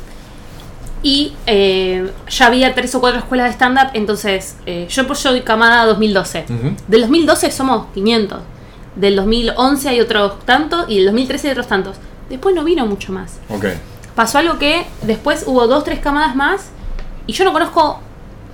[1.02, 3.90] y eh, ya había tres o cuatro escuelas de stand-up.
[3.94, 6.46] Entonces, eh, yo pues soy camada 2012.
[6.48, 6.76] Ujú.
[6.86, 8.38] Del 2012 somos 500.
[8.94, 10.84] Del 2011 hay otros tantos.
[10.88, 11.96] Y del 2013 hay otros tantos.
[12.28, 13.38] Después no vino mucho más.
[13.48, 13.66] Ok.
[14.14, 16.70] Pasó algo que después hubo dos, tres camadas más.
[17.26, 18.00] Y yo no conozco.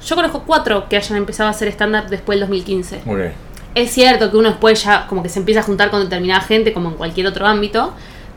[0.06, 3.02] Yo conozco cuatro que hayan empezado a hacer stand-up después del 2015.
[3.06, 3.34] Ok.
[3.74, 6.72] Es cierto que uno después ya como que se empieza a juntar con determinada gente,
[6.72, 7.92] como en cualquier otro ámbito.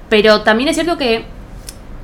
[0.09, 1.23] Pero también es cierto que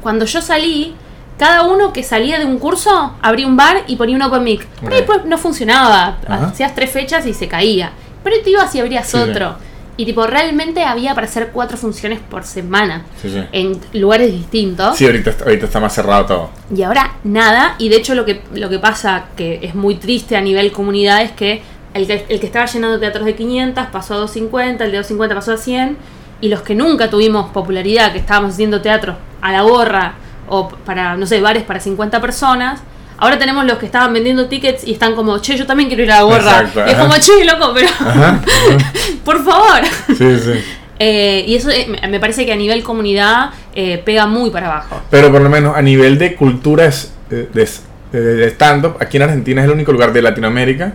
[0.02, 0.96] cuando yo salí,
[1.38, 4.68] cada uno que salía de un curso abría un bar y ponía un open mic.
[4.82, 5.06] Ahí Ok.
[5.06, 6.18] pues, no funcionaba.
[6.28, 6.48] Ajá.
[6.48, 7.92] Hacías tres fechas y se caía.
[8.24, 9.30] Pero te ibas y abrías Sí, sí.
[9.30, 9.56] otro.
[10.00, 13.04] Y tipo, realmente había para hacer cuatro funciones por semana.
[13.22, 13.44] Sí, sí.
[13.52, 14.96] En lugares distintos.
[14.96, 16.50] Sí, ahorita, está- ahorita está más cerrado todo.
[16.76, 20.36] Y ahora nada, y de hecho lo que, lo que pasa, que es muy triste
[20.38, 21.64] a nivel comunidad, es que
[21.96, 25.34] el, que el que estaba llenando teatros de 500 pasó a 250, el de 250
[25.36, 25.98] pasó a 100,
[26.42, 30.14] y los que nunca tuvimos popularidad, que estábamos haciendo teatro a la gorra,
[30.48, 32.82] o para, no sé, bares para 50 personas,
[33.18, 36.12] ahora tenemos los que estaban vendiendo tickets y están como, che, yo también quiero ir
[36.12, 36.38] a la gorra.
[36.62, 37.02] Exacto, y es ajá.
[37.04, 38.42] como, che, loco, pero Ajá.
[39.26, 39.82] por favor.
[40.10, 40.64] Sí, sí.
[41.00, 45.02] Eh, y eso eh, me- parece que a nivel comunidad eh, pega muy para abajo.
[45.12, 49.66] Pero por lo menos a nivel de culturas de- de stand-up, aquí en Argentina es
[49.68, 50.94] el único lugar de Latinoamérica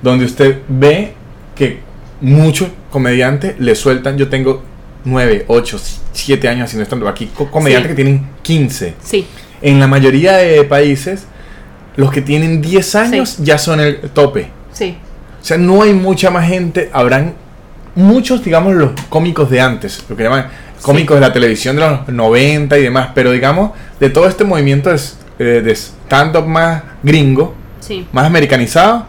[0.00, 1.14] donde usted ve
[1.56, 1.80] que
[2.20, 4.16] muchos comediantes le sueltan.
[4.16, 4.62] Yo tengo
[5.04, 5.80] 9, 8,
[6.12, 7.08] 7 años haciendo stand-up.
[7.08, 7.96] Aquí co- comediantes Sí.
[7.96, 8.94] que tienen 15.
[9.02, 9.26] Sí,
[9.62, 11.24] En la mayoría de países,
[11.96, 14.48] los que tienen 10 años ya son el tope.
[14.72, 14.98] sí,
[15.40, 16.90] O sea, no hay mucha más gente.
[16.92, 17.34] Habrán
[17.94, 20.46] muchos, digamos, los cómicos de antes, lo que llaman
[20.82, 23.10] cómicos de la televisión de los 90 y demás.
[23.14, 28.06] Pero digamos, de todo este movimiento de, s- eh, de stand-up más gringo, sí.
[28.12, 29.06] más americanizado,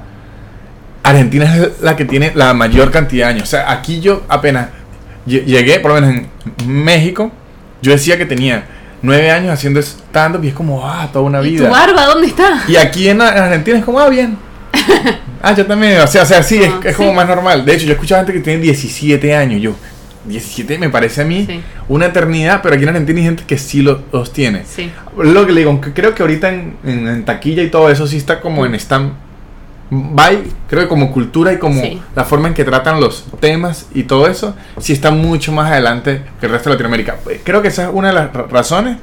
[1.03, 3.43] Argentina es la que tiene la mayor cantidad de años.
[3.43, 4.69] O sea, aquí yo apenas
[5.25, 6.25] llegué, por lo menos
[6.59, 7.31] en México,
[7.81, 8.65] yo decía que tenía
[9.01, 11.65] 9 años haciendo stand-up y es como, ah, toda una ¿Y vida.
[11.67, 12.63] tu barba dónde está?
[12.67, 14.37] Y aquí en, en Argentina es como, ah, bien.
[15.47, 17.63] Ah, yo también, o sea, o sea sí, es, Ah, es como más normal.
[17.63, 19.61] De hecho, yo he escuchado gente que tiene 17 años.
[19.61, 19.75] Yo,
[20.25, 21.61] 17 me parece a mí Sí.
[21.87, 24.63] una eternidad, pero aquí en Argentina hay gente que sí lo- los tiene.
[24.65, 28.07] Sí, Lo que le digo, creo que ahorita en, en- en taquilla y todo eso
[28.07, 29.11] sí está como en stand
[29.89, 32.01] by, creo que como cultura y como Sí.
[32.15, 36.21] la forma en que tratan los temas y todo eso, sí está mucho más adelante
[36.39, 37.17] que el resto de Latinoamérica.
[37.43, 38.97] Creo que esa es una de las ra- razones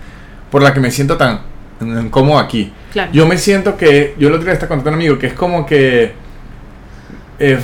[0.51, 1.41] por la que me siento tan
[1.81, 2.73] mm, cómodo aquí.
[2.93, 3.11] claro.
[3.13, 5.35] Yo me siento que, yo el otro día estaba contando a un amigo que es
[5.35, 6.13] como que,
[7.39, 7.59] eh,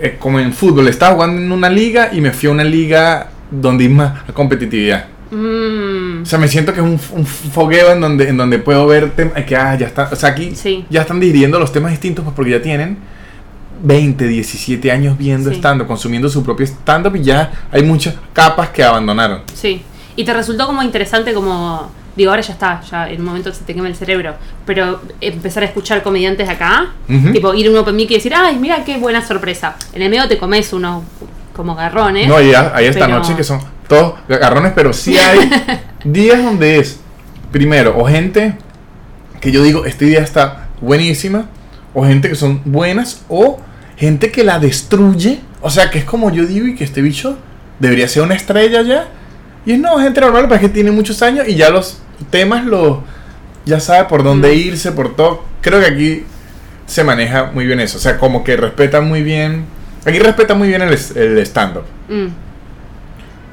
[0.00, 3.28] eh, como en fútbol, estaba jugando en una liga y me fui a una liga
[3.50, 5.06] donde hay más competitividad.
[5.30, 8.86] Mm, O sea, me siento que es un, un fogueo en donde, en donde puedo
[8.86, 10.84] ver tem- que ah, ya está, o sea, aquí Sí.
[10.90, 12.98] ya están digiriendo los temas distintos pues porque ya tienen
[13.82, 15.56] 20, 17 años viendo Sí.
[15.56, 19.42] stand-up, consumiendo su propio stand-up y ya hay muchas capas que abandonaron.
[19.54, 19.82] sí.
[20.16, 21.92] Y te resultó como interesante como...
[22.16, 24.34] Digo, ahora ya está, ya en un momento se te quema el cerebro.
[24.66, 26.88] Pero empezar a escuchar comediantes acá,
[27.32, 29.76] tipo ir a un open mic y decir, ay, mira qué buena sorpresa.
[29.92, 31.04] En el medio te comes unos
[31.58, 32.28] como garrones.
[32.28, 35.50] No, y hay esta Pero- noche que son todos garrones, pero sí hay
[36.04, 37.00] días donde es,
[37.50, 38.54] primero, o gente
[39.40, 41.46] que yo digo, esta idea está buenísima,
[41.94, 43.58] o gente que son buenas, o
[43.96, 47.36] gente que la destruye, o sea, que es como yo digo y que este bicho
[47.80, 49.08] debería ser una estrella ya,
[49.66, 51.98] y es no, gente normal, pero es que tiene muchos años y ya los
[52.30, 52.98] temas los,
[53.64, 56.22] ya sabe por dónde irse, por todo, creo que aquí
[56.86, 59.64] se maneja muy bien eso, o sea, como que respeta muy bien,
[60.08, 60.92] aquí respeta muy bien el,
[61.46, 61.84] stand-up.
[62.08, 62.26] Mm,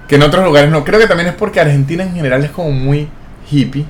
[0.08, 0.84] Que en otros lugares no.
[0.84, 3.08] Creo que también es porque Argentina en general es como muy
[3.50, 3.86] hippie.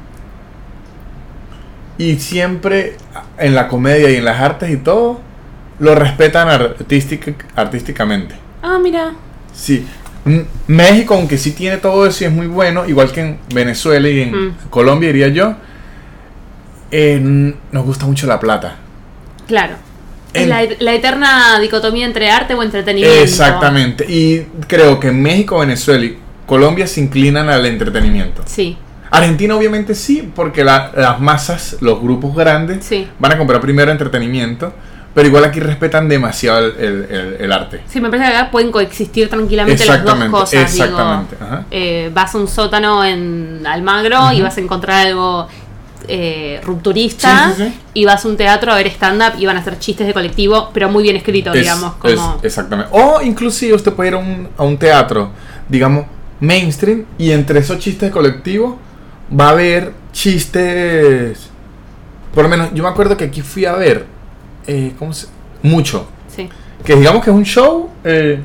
[1.97, 2.97] Y siempre
[3.37, 5.21] en la comedia y en las artes y todo,
[5.79, 8.35] lo respetan artística- artísticamente.
[8.61, 9.13] Ah, mira.
[9.53, 9.85] Sí.
[10.67, 14.21] México, aunque sí tiene todo eso y es muy bueno, igual que en Venezuela y
[14.21, 14.55] en Mm.
[14.69, 15.55] Colombia, diría yo,
[16.91, 18.75] eh, nos gusta mucho la plata.
[19.47, 19.75] Claro.
[20.43, 23.21] En- la, la eterna dicotomía entre arte o entretenimiento.
[23.23, 24.05] Exactamente.
[24.09, 28.43] Y creo que México, Venezuela y Colombia se inclinan al entretenimiento.
[28.45, 28.77] Sí,
[29.11, 33.07] Argentina obviamente sí, porque la- las masas, los grupos grandes, sí.
[33.19, 34.73] van a comprar primero entretenimiento,
[35.13, 37.81] pero igual aquí respetan demasiado el, el- el- el arte.
[37.87, 40.73] Sí, me parece que acá pueden coexistir tranquilamente las dos Exactamente, cosas.
[40.73, 41.65] exactamente, ajá.
[41.71, 45.47] Eh, vas a un sótano en Almagro y vas a encontrar algo
[46.07, 47.49] eh, rupturista.
[47.55, 47.79] Sí, sí, sí.
[47.95, 50.69] Y vas a un teatro a ver stand-up y van a hacer chistes de colectivo,
[50.73, 51.93] pero muy bien escrito, Es- digamos.
[52.03, 52.39] es- Como...
[52.43, 52.89] exactamente.
[52.93, 55.31] O inclusive usted puede ir a un, a un teatro,
[55.69, 56.05] digamos,
[56.39, 58.75] mainstream, y entre esos chistes colectivos
[59.37, 61.49] va a haber chistes...
[62.33, 64.05] Por lo menos, yo me acuerdo que aquí fui a ver,
[64.67, 65.27] eh, ¿cómo se?
[65.63, 66.07] Mucho.
[66.35, 66.49] Sí.
[66.83, 68.39] Que digamos que es un show, eh,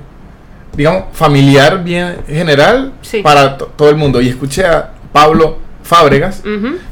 [0.76, 2.92] digamos, familiar, bien general,
[3.22, 4.20] para to- todo el mundo.
[4.20, 6.42] Y escuché a Pablo Fábregas,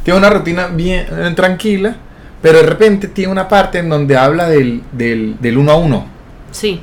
[0.03, 1.97] tiene una rutina bien eh, tranquila,
[2.43, 6.07] pero de repente tiene una parte en donde habla del, del, del uno a uno.
[6.51, 6.81] Sí.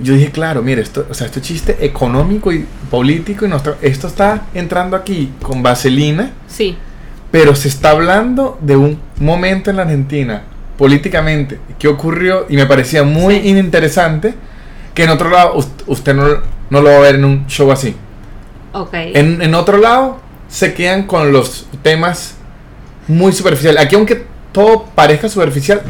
[0.00, 3.56] Yo dije, claro, mire, esto, o sea, esto es chiste económico y político y no
[3.56, 6.76] está- esto está entrando aquí con vaselina, Sí.
[7.30, 10.42] pero se está hablando de un momento en la Argentina
[10.76, 13.48] políticamente que ocurrió y me parecía muy Sí.
[13.50, 14.34] interesante
[14.92, 16.24] que en otro lado ust- usted no,
[16.70, 17.94] no lo va a ver en un show así.
[18.72, 18.90] Ok.
[18.92, 20.18] En, en otro lado
[20.54, 22.36] se quedan con los temas
[23.08, 23.82] muy superficiales.
[23.82, 25.82] Aquí aunque todo parezca superficial,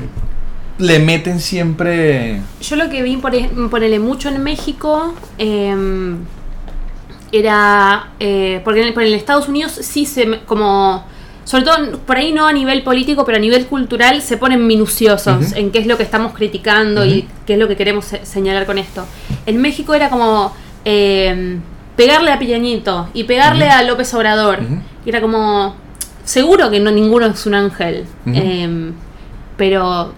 [0.78, 2.40] le meten siempre...
[2.62, 3.32] Yo lo que vi, por
[3.68, 6.16] ponele mucho en México, eh,
[7.32, 8.08] era.
[8.20, 10.40] eh, porque en, el- por en Estados Unidos sí se.
[10.46, 11.04] como.
[11.44, 15.52] Sobre todo, por ahí no a nivel político, pero a nivel cultural se ponen minuciosos
[15.52, 18.64] en qué es lo que estamos criticando y qué es lo que queremos se- señalar
[18.64, 19.04] con esto.
[19.44, 20.54] En México era como.
[20.86, 21.58] eh,
[21.96, 24.60] pegarle a Piñanito y pegarle a López Obrador.
[25.04, 25.76] Y era como.
[26.24, 28.06] Seguro que no ninguno es un ángel.
[28.26, 28.92] Em,
[29.56, 30.12] pero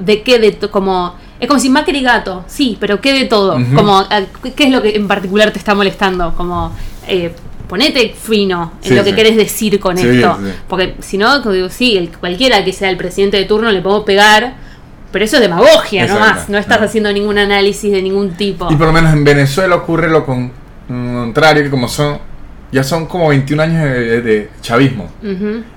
[0.00, 4.04] de qué de como es como si Macri gato sí pero qué de todo como
[4.56, 6.72] qué es lo que en particular te está molestando como
[7.08, 7.32] eh,
[7.68, 9.16] ponete fino en Sí, lo que sí.
[9.16, 10.36] querés decir con Sí, esto
[10.68, 14.54] porque si no digo, sí cualquiera que sea el presidente de turno le podemos pegar
[15.12, 16.24] pero eso es demagogia Exacto.
[16.24, 16.86] nomás no estás No.
[16.86, 20.52] haciendo ningún análisis de ningún tipo Y por lo menos en Venezuela ocurre lo con-
[20.88, 22.18] contrario, que como son...
[22.72, 25.08] Ya son como 21 años de, de chavismo.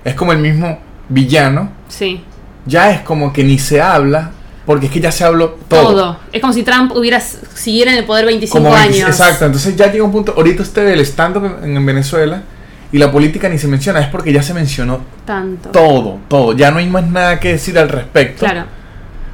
[0.04, 1.72] Es como el mismo villano.
[1.88, 2.24] sí
[2.65, 4.32] Ya es como que ni se habla,
[4.65, 5.91] porque es que ya se habló todo.
[5.91, 6.19] todo.
[6.32, 9.76] es como si Trump hubiera siguiera en el poder 25 Como 20 años Exacto, entonces
[9.76, 12.43] ya llega un punto, ahorita usted ve el stand-up en, en Venezuela
[12.91, 16.72] y la política ni se menciona, es porque ya se mencionó tanto todo, todo, ya
[16.72, 18.39] no hay más nada que decir al respecto.
[18.39, 18.65] claro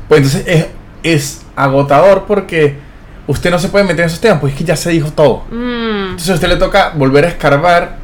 [0.08, 0.68] Pues entonces es,
[1.04, 2.78] es agotador porque
[3.28, 5.44] usted no se puede meter en esos temas, pues es que ya se dijo todo.
[5.52, 7.98] Mm, Entonces a usted le toca volver a escarbar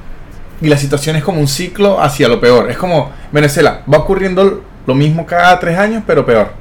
[0.61, 2.69] y la situación es como un ciclo hacia lo peor.
[2.71, 6.51] Es como Venezuela, va ocurriendo lo mismo cada tres años, pero peor.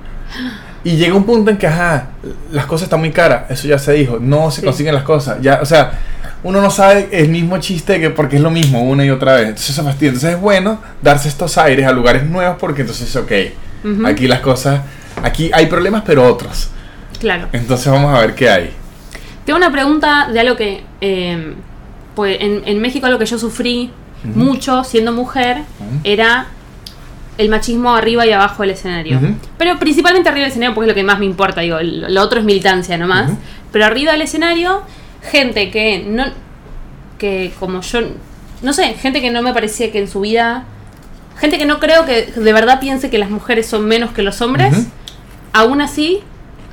[0.85, 2.09] Y llega un punto en que, ajá,
[2.53, 4.67] las cosas están muy caras, eso ya se dijo, no se Sí.
[4.67, 5.39] consiguen las cosas.
[5.43, 5.93] Ya, o sea,
[6.43, 9.49] uno no sabe el mismo chiste que porque es lo mismo una y otra vez.
[9.49, 10.09] Entonces eso fastidia.
[10.09, 13.33] Entonces es bueno darse estos aires a lugares nuevos porque entonces, ok,
[13.85, 14.81] ujú, aquí las cosas,
[15.23, 16.71] aquí hay problemas, pero otros.
[17.21, 18.71] Claro Entonces vamos a ver qué hay.
[19.45, 21.55] Tengo una pregunta de algo que, eh,
[22.15, 23.91] pues en, en México lo que yo sufrí
[24.25, 25.63] mucho siendo mujer
[26.05, 26.49] era
[27.39, 29.19] el machismo arriba y abajo del escenario.
[29.57, 32.41] Pero principalmente arriba del escenario porque es lo que más me importa, digo, lo, otro
[32.41, 33.33] es militancia nomás.
[33.73, 34.83] Pero arriba del escenario,
[35.23, 36.25] gente que no,
[37.19, 38.01] que como yo,
[38.63, 40.65] no sé, gente que no me parecía que en su vida,
[41.39, 44.43] gente que no creo que de verdad piense que las mujeres son menos que los
[44.43, 44.89] hombres,
[45.53, 46.21] aún así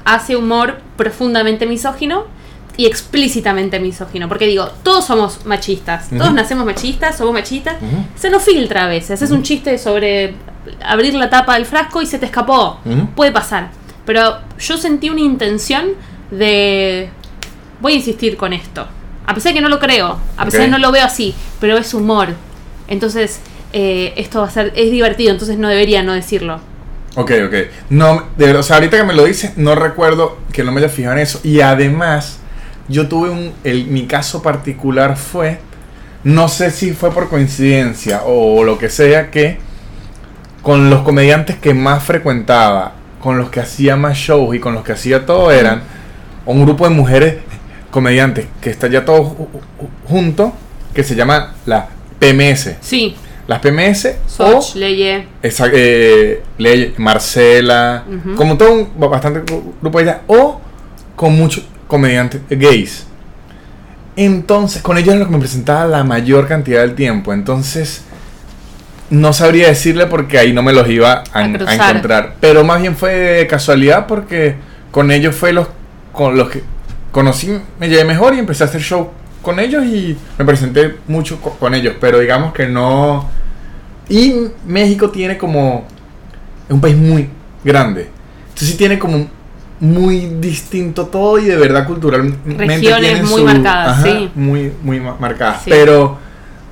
[0.07, 2.25] hace humor profundamente misógino
[2.77, 4.29] y explícitamente misógino.
[4.29, 7.75] Porque digo, todos somos machistas, todos nacemos machistas, somos machistas,
[8.15, 9.11] se nos filtra a veces.
[9.11, 10.33] Haces un chiste sobre
[10.83, 12.79] abrir la tapa del frasco y se te escapó.
[13.15, 13.69] Puede pasar.
[14.05, 15.87] Pero yo sentí una intención
[16.31, 17.09] de.
[17.81, 18.87] Voy a insistir con esto.
[19.25, 21.35] A pesar de que no lo creo, a pesar de que no lo veo así,
[21.59, 22.29] pero es humor.
[22.87, 23.41] Entonces,
[23.73, 24.71] eh, esto va a ser.
[24.75, 26.61] Es divertido, entonces no debería no decirlo.
[27.19, 27.53] Ok, ok.
[27.89, 30.79] No, de verdad, o sea, ahorita que me lo dices, no recuerdo que no me
[30.79, 31.39] haya fijado en eso.
[31.43, 32.37] Y además,
[32.87, 33.53] yo tuve un.
[33.63, 35.59] El, mi caso particular fue.
[36.23, 39.57] No sé si fue por coincidencia o lo que sea, que
[40.61, 44.83] con los comediantes que más frecuentaba, con los que hacía más shows y con los
[44.83, 45.81] que hacía todo, eran
[46.45, 47.35] un grupo de mujeres
[47.91, 50.53] comediantes que está ya todo ju- ju- junto,
[50.93, 51.87] que se llama la
[52.19, 52.75] PMS.
[52.81, 53.15] Sí,
[53.47, 55.25] Las PMS Soch, o Leye.
[55.41, 58.03] esa, eh, Ley- Marcela,
[58.35, 60.59] como todo un bastante gru- grupo de ellas, o
[61.15, 63.05] con muchos comediantes gays.
[64.15, 67.33] Entonces, con ellos es lo que me presentaba la mayor cantidad del tiempo.
[67.33, 68.01] Entonces,
[69.09, 71.89] no sabría decirle porque ahí no me los iba a, A a cruzar.
[71.89, 72.35] encontrar.
[72.41, 74.55] Pero más bien fue de casualidad porque
[74.91, 75.67] con ellos fue los
[76.11, 76.63] con los que
[77.11, 79.11] conocí, me llevé mejor y empecé a hacer show
[79.43, 81.93] con ellos y me presenté mucho co- con ellos.
[82.01, 83.29] Pero digamos que no.
[84.09, 84.33] Y
[84.65, 85.85] México tiene como.
[86.67, 87.29] Es un país muy
[87.63, 88.09] grande.
[88.49, 89.27] Entonces sí tiene como
[89.79, 94.31] muy distinto todo y de verdad culturalmente Regiones muy marcadas, ajá, sí.
[94.33, 95.63] Muy, muy ma- marcadas.
[95.63, 95.69] Sí.
[95.69, 96.17] Pero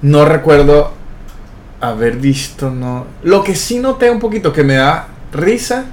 [0.01, 0.91] no recuerdo
[1.81, 3.05] haber visto, no.
[3.23, 5.85] Lo que sí noté un poquito que me da risa.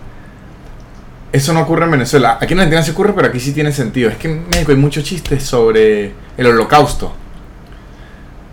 [1.33, 2.37] Eso no ocurre en Venezuela.
[2.41, 4.11] Aquí en Argentina se ocurre, pero aquí sí tiene sentido.
[4.11, 7.13] Es que en México hay muchos chistes sobre el holocausto.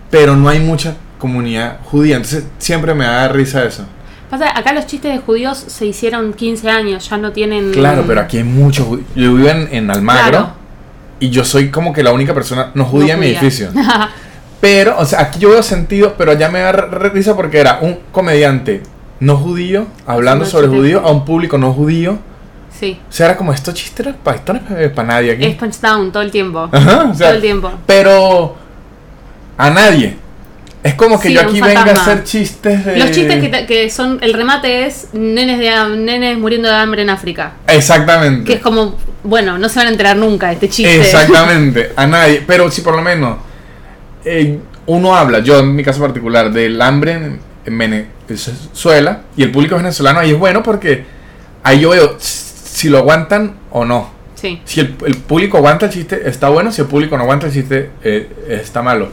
[0.09, 2.15] Pero no hay mucha comunidad judía.
[2.15, 3.85] Entonces siempre me da risa eso.
[4.31, 7.71] Pasa, acá los chistes de judíos se hicieron 15 años, ya no tienen.
[7.71, 9.07] Claro, pero aquí hay muchos judíos.
[9.15, 10.29] Yo vivo en, en Almagro.
[10.29, 10.53] Claro.
[11.19, 13.69] Y yo soy como que la única persona no No judía en mi edificio.
[14.61, 17.99] Pero, o sea, aquí yo veo sentido, pero allá me da risa porque era un
[18.11, 18.83] comediante
[19.21, 20.79] no judío hablando sobre chistes.
[20.79, 22.19] judío a un público no judío.
[22.69, 22.99] sí.
[23.07, 25.45] O sea, era como esto chiste era para esto no es para nadie aquí.
[25.45, 26.69] Es punch down todo el tiempo.
[26.71, 27.71] Ajá, o sea, todo el tiempo.
[27.85, 28.55] Pero
[29.57, 30.17] a nadie.
[30.81, 32.97] Es como que Sí, yo aquí venga a hacer chistes de.
[32.97, 34.17] Los chistes que, te- que son.
[34.21, 37.53] El remate es nenes, de, nenes muriendo de hambre en África.
[37.67, 38.45] Exactamente.
[38.45, 38.95] Que es como.
[39.23, 41.01] Bueno, no se van a enterar nunca de este chiste.
[41.01, 42.43] Exactamente, a nadie.
[42.47, 43.37] Pero si por lo menos
[44.23, 49.51] eh, uno habla, yo en mi caso particular, del hambre en, en Venezuela y el
[49.51, 51.03] público venezolano, ahí es bueno porque
[51.63, 54.11] ahí yo veo si lo aguantan o no.
[54.39, 54.61] Sí.
[54.63, 56.71] Si el, el público aguanta el chiste, está bueno.
[56.71, 58.29] Si el público no aguanta el chiste, eh,
[58.61, 59.09] está malo.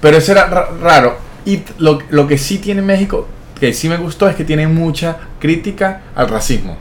[0.00, 1.16] Pero eso era ra- raro.
[1.44, 3.26] Y lo, lo que sí tiene México,
[3.58, 6.76] que sí me gustó, es que tiene mucha crítica al racismo.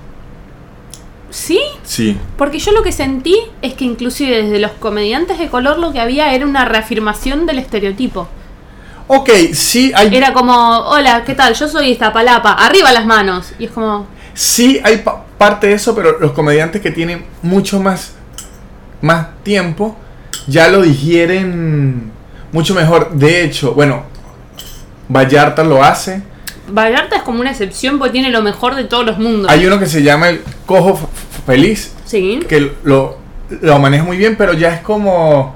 [1.30, 2.18] Sí, Sí.
[2.38, 6.00] porque yo lo que sentí es que inclusive desde los comediantes de color lo que
[6.00, 8.28] había era una reafirmación del estereotipo.
[9.08, 11.54] Ok, sí hay, Era como, hola, ¿qué tal?
[11.54, 13.52] Yo soy Iztapalapa, arriba las manos.
[13.60, 17.80] Y es como, sí hay pa- parte de eso, pero los comediantes que tienen mucho
[17.80, 18.14] más,
[19.02, 19.96] más tiempo
[20.48, 22.12] ya lo digieren
[22.52, 23.12] mucho mejor.
[23.14, 24.04] De hecho, bueno,
[25.10, 26.22] Vallarta lo hace.
[26.72, 29.52] Vallarta es como una excepción porque tiene lo mejor de todos los mundos.
[29.52, 31.00] Hay uno que se llama el Cojo
[31.46, 32.40] Feliz, Sí.
[32.48, 33.18] que lo,
[33.62, 35.56] lo maneja muy bien, pero ya es como.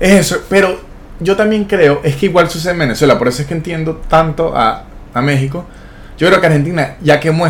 [0.00, 0.42] Es eso.
[0.50, 0.78] Pero
[1.20, 4.54] yo también creo, es que igual sucede en Venezuela, por eso es que entiendo tanto
[4.56, 4.84] a,
[5.14, 5.64] a México.
[6.18, 7.46] Yo creo que Argentina ya quemó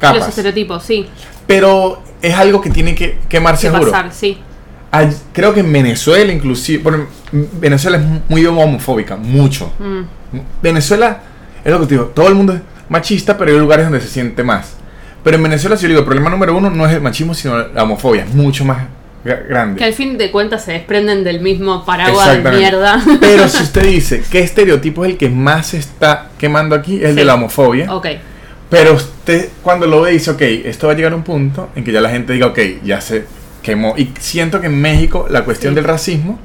[0.00, 0.28] esas Los capas.
[0.28, 1.06] estereotipos, sí.
[1.46, 3.90] Pero es algo que tiene que quemar Que seguro.
[3.90, 4.38] pasar, sí.
[5.32, 6.82] Creo que en Venezuela, inclusive.
[6.82, 9.72] Bueno, Venezuela es muy homofóbica, mucho.
[9.78, 10.38] Mm.
[10.62, 11.20] Venezuela,
[11.64, 14.08] es lo que te digo, todo el mundo es machista, pero hay lugares donde se
[14.08, 14.74] siente más.
[15.22, 17.58] Pero en Venezuela, si yo digo, el problema número uno no es el machismo, sino
[17.68, 18.78] la homofobia, es mucho más
[19.24, 19.78] gra- grande.
[19.78, 23.00] Que al fin de cuentas se desprenden del mismo paraguas de mierda.
[23.20, 27.02] Pero si usted dice qué estereotipo es el que más se está quemando aquí, es
[27.04, 27.16] el Sí.
[27.16, 27.92] de la homofobia.
[27.94, 28.06] ok.
[28.70, 31.82] Pero usted cuando lo ve dice, ok, esto va a llegar a un punto en
[31.84, 33.24] que ya la gente diga, ok, ya se
[33.62, 33.94] quemó.
[33.98, 35.74] Y siento que en México la cuestión Sí.
[35.76, 36.38] del racismo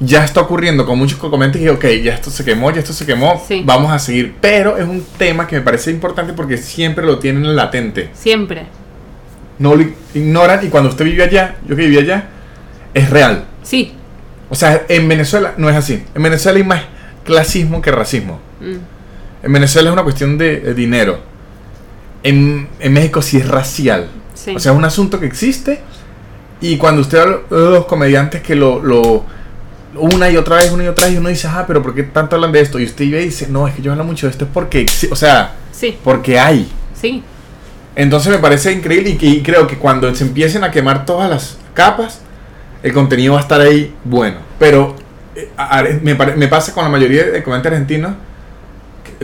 [0.00, 3.06] ya está ocurriendo con muchos comediantes que, ok, ya esto se quemó, ya esto se
[3.06, 3.62] quemó, Sí.
[3.64, 4.34] vamos a seguir.
[4.40, 8.10] Pero es un tema que me parece importante porque siempre lo tienen latente.
[8.14, 8.66] Siempre.
[9.58, 9.84] No lo
[10.14, 12.24] ignoran y cuando usted vive allá, yo que viví allá,
[12.94, 13.44] es real.
[13.62, 13.94] Sí.
[14.50, 16.02] O sea, en Venezuela no es así.
[16.14, 16.82] En Venezuela hay más
[17.24, 18.40] clasismo que racismo.
[18.60, 18.91] Mm.
[19.42, 21.18] En Venezuela es una cuestión de, de dinero.
[22.22, 24.08] En, en México sí es racial.
[24.34, 24.54] Sí.
[24.54, 25.80] O sea, es un asunto que existe.
[26.60, 29.24] Y cuando usted habla de los comediantes que lo, lo-
[29.96, 32.04] una y otra vez, una y otra vez, y uno dice, ah, pero ¿por qué
[32.04, 32.78] tanto hablan de esto?
[32.78, 35.16] Y usted y dice, no, es que yo hablo mucho de esto, es porque, o
[35.16, 35.98] sea, sí.
[36.04, 36.70] porque hay.
[36.98, 37.22] Sí.
[37.96, 41.28] Entonces me parece increíble y, que- y creo que cuando se empiecen a quemar todas
[41.28, 42.20] las capas,
[42.82, 44.36] el contenido va a estar ahí bueno.
[44.58, 44.94] Pero
[45.34, 45.50] eh,
[46.02, 48.12] me, me pasa con la mayoría de comediantes argentinos,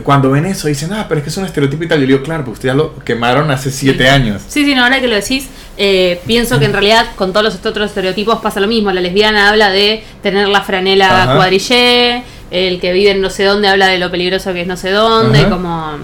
[0.03, 1.99] cuando ven eso dicen, ah, pero es que es un estereotipo y tal.
[2.01, 4.41] Yo digo, claro, porque ustedes ya lo quemaron hace siete años.
[4.47, 7.65] Sí, sí, no, ahora que lo decís, eh, pienso que en realidad con todos los
[7.65, 8.91] otros estereotipos pasa lo mismo.
[8.91, 11.35] La lesbiana habla de tener la franela Ajá.
[11.35, 14.77] cuadrillé, el que vive en no sé dónde habla de lo peligroso que es no
[14.77, 15.49] sé dónde, Ajá.
[15.49, 15.97] como...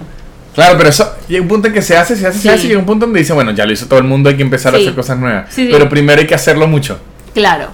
[0.54, 2.44] Claro, pero eso llega un punto en que se hace, se hace, Sí.
[2.44, 4.30] se hace y llega un punto donde dice, bueno, ya lo hizo todo el mundo,
[4.30, 5.48] hay que empezar a hacer cosas nuevas.
[5.54, 5.70] Sí, sí.
[5.72, 6.98] Pero primero hay que hacerlo mucho.
[7.34, 7.70] Claro.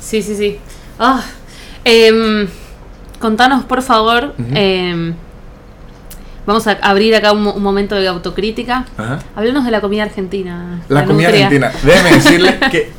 [0.00, 0.58] Sí, sí, sí.
[0.98, 1.22] Ah,
[1.84, 2.48] em,
[3.22, 4.34] contanos, por favor.
[4.54, 5.14] Em,
[6.46, 8.84] vamos a abrir acá un, mo- un momento de autocrítica.
[8.98, 9.20] Ajá.
[9.34, 10.82] Háblanos de la comida argentina.
[10.88, 11.46] La comida nutria.
[11.46, 11.72] argentina.
[11.82, 12.90] Déjeme decirle que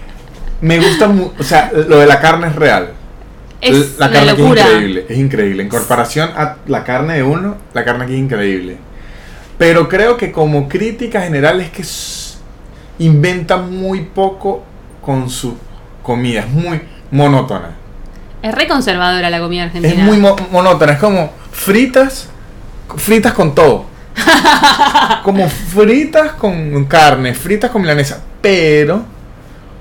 [0.60, 2.92] me gusta mucho, o sea, lo de la carne es real.
[3.60, 4.62] Es la carne aquí locura.
[4.62, 5.62] es increíble, es increíble.
[5.62, 8.76] En comparación a la carne de uno, la carne aquí es increíble.
[9.58, 12.36] Pero creo que como crítica general es que s-
[12.98, 14.62] inventa muy poco
[15.00, 15.56] con su
[16.02, 16.40] comida.
[16.40, 17.70] Es muy monótona.
[18.46, 19.94] Es re conservadora la comida argentina.
[19.94, 22.28] Es muy mo- monótona, es como fritas,
[22.96, 23.86] fritas con todo.
[25.22, 28.20] como fritas con carne, fritas con milanesa.
[28.40, 29.04] Pero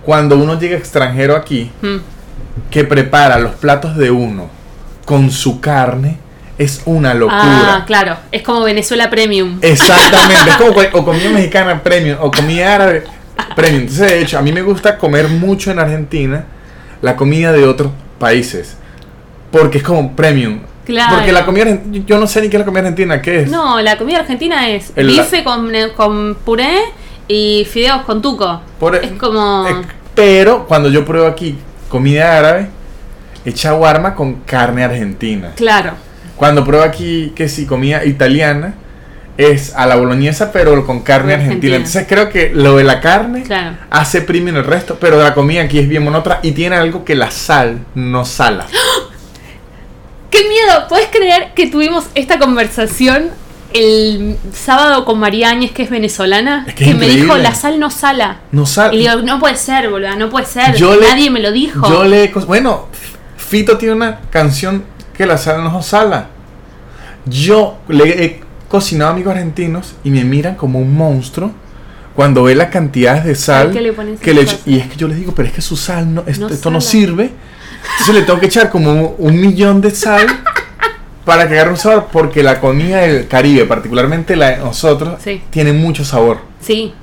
[0.03, 1.97] cuando uno llega extranjero aquí, Mm.
[2.69, 4.49] que prepara los platos de uno
[5.05, 6.17] con su carne,
[6.57, 7.83] es una Ah, locura.
[7.85, 8.17] claro.
[8.31, 9.59] Es como Venezuela Premium.
[9.61, 13.03] Exactamente, es como o comida mexicana premium o comida árabe
[13.55, 13.81] premium.
[13.81, 16.45] Entonces, de hecho, a mí me gusta comer mucho en Argentina
[17.01, 18.77] la comida de otros países.
[19.51, 20.59] Porque es como premium.
[20.85, 21.15] Claro.
[21.15, 23.49] Porque la comida yo no sé ni qué es la comida argentina, ¿qué es?
[23.49, 26.77] No, la comida argentina es El- bife con, con puré
[27.27, 28.61] y fideos con tuco.
[28.79, 29.65] Por- es como...
[29.67, 29.75] eh,
[30.13, 31.57] pero cuando yo pruebo aquí
[31.89, 32.67] comida árabe,
[33.43, 35.53] es shawarma con carne argentina.
[35.55, 35.91] Claro.
[36.35, 38.75] Cuando pruebo aquí que sí, comida italiana,
[39.37, 41.75] es a la boloñesa, pero con carne argentina.
[41.75, 41.75] Argentina.
[41.75, 43.77] Entonces creo que lo de la carne Claro.
[43.89, 47.15] hace premium el resto, pero la comida aquí es bien monótona y tiene algo que
[47.15, 48.65] la sal no sala.
[50.29, 50.87] ¡Qué miedo!
[50.89, 53.29] ¿Puedes creer que tuvimos esta conversación
[53.73, 56.65] el sábado con María Áñez, que es venezolana?
[56.67, 58.37] Es que es me dijo, la sal no sala.
[58.51, 58.93] No sala.
[58.93, 60.75] Y digo, no puede ser, boluda, no puede ser.
[60.75, 61.87] Yo le- Nadie me lo dijo.
[61.89, 62.87] Yo le bueno,
[63.37, 64.83] Fito tiene una canción
[65.15, 66.27] que la sal no sala.
[67.25, 68.44] Yo le he
[68.75, 71.51] cocinado amigos argentinos y me miran como un monstruo
[72.15, 74.57] cuando ve las cantidades de sal ¿qué le pones que le echo.
[74.65, 76.71] Y es que yo les digo, pero es que su sal no, esto, No esto
[76.71, 77.31] no sirve.
[77.91, 80.25] Entonces le tengo que echar como un, un millón de sal
[81.25, 85.41] para que agarre un sabor, porque la comida del Caribe, particularmente la de nosotros, Sí.
[85.49, 86.39] tiene mucho sabor.
[86.61, 86.93] Sí,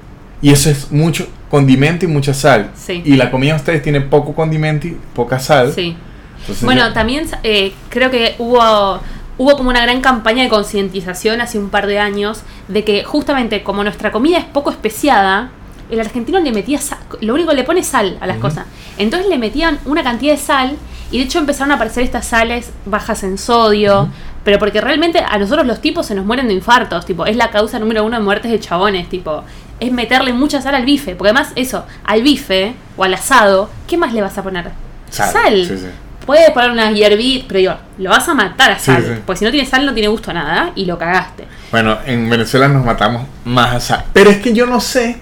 [0.40, 2.70] Y eso es mucho condimento y mucha sal.
[2.74, 3.02] Sí.
[3.04, 5.72] Y la comida de ustedes tiene poco condimento y poca sal.
[5.74, 5.96] sí.
[6.40, 9.00] Entonces, Bueno, también eh, creo que hubo,
[9.39, 13.62] hubo como una gran campaña de concientización hace un par de años de que justamente
[13.62, 15.51] como nuestra comida es poco especiada,
[15.91, 18.66] el argentino le metía sal, lo único que le pone sal a las cosas.
[18.99, 20.76] Entonces le metían una cantidad de sal
[21.11, 24.09] y de hecho empezaron a aparecer estas sales bajas en sodio,
[24.45, 27.51] pero porque realmente a nosotros los tipos se nos mueren de infartos, tipo, es la
[27.51, 29.45] causa número uno de muertes de chabones, tipo,
[29.78, 33.97] es meterle mucha sal al bife, porque además eso, al bife o al asado, ¿qué
[33.97, 34.70] más le vas a poner?
[35.11, 35.87] Sal, sí, sí.
[36.26, 39.02] Puedes poner unas hierbitas, pero digo, lo vas a matar a sal.
[39.04, 39.22] sí.
[39.26, 41.46] Porque si no tiene sal no tiene gusto a nada y lo cagaste.
[41.70, 44.04] Bueno, en Venezuela nos matamos más a sal.
[44.12, 45.16] Pero es que yo no sé.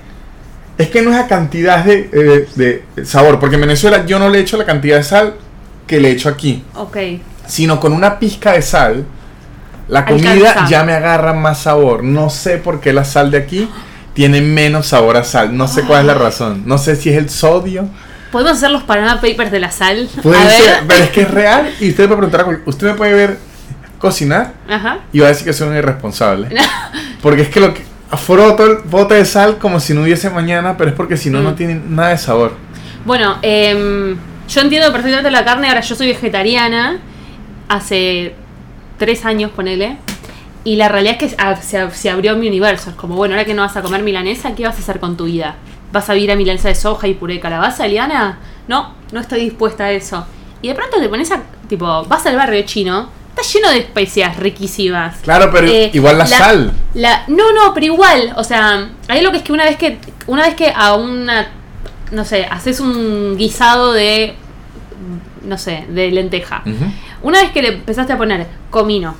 [0.76, 2.48] Es que no es a cantidad de, eh,
[2.94, 3.38] de sabor.
[3.38, 5.34] Porque en Venezuela yo no le echo la cantidad de sal
[5.86, 6.62] que le echo aquí.
[6.74, 6.96] Ok.
[7.46, 9.04] Sino con una pizca de sal.
[9.88, 10.68] La comida Alcanza.
[10.68, 12.04] ya me agarra más sabor.
[12.04, 13.68] No sé por qué la sal de aquí
[14.14, 15.56] tiene menos sabor a sal.
[15.56, 16.62] No sé cuál es la razón.
[16.66, 17.88] No sé si es el sodio.
[18.32, 20.08] ¿Podemos hacer los Panama Papers de la sal?
[20.22, 21.70] Puede ser, pero es que es real.
[21.80, 23.38] Y usted me puede preguntar, usted me puede ver
[23.98, 24.98] cocinar Ajá.
[25.12, 26.48] y va a decir que soy un irresponsable.
[27.22, 27.82] Porque es que lo que
[28.16, 31.40] froto el bote de sal como si no hubiese mañana, pero es porque si no,
[31.42, 31.54] no Mm.
[31.54, 32.54] tiene nada de sabor.
[33.04, 34.16] Bueno, em,
[34.48, 35.68] yo entiendo perfectamente la carne.
[35.68, 36.98] Ahora yo soy vegetariana.
[37.68, 38.34] Hace
[38.98, 39.96] tres años, ponele.
[40.64, 42.90] Y la realidad es que se abrió mi universo.
[42.90, 45.16] Es como, bueno, ahora que no vas a comer milanesa, ¿qué vas a hacer con
[45.16, 45.54] tu vida?
[45.92, 48.38] ¿Vas a vivir a milanesa de soja y puré de calabaza, Eliana?
[48.68, 50.24] No, no estoy dispuesta a eso.
[50.62, 54.36] Y de pronto te pones a, tipo, vas al barrio chino, está lleno de especias
[54.36, 55.16] riquísimas.
[55.22, 56.72] Claro, pero Eh, igual la, sal.
[56.94, 59.98] la- no, no, pero igual, o sea, hay lo que es que una vez que
[60.26, 61.48] una vez que a una
[62.12, 64.34] no sé, haces un guisado de
[65.42, 66.62] no sé, de lenteja.
[67.22, 69.14] Una vez que le empezaste a poner comino,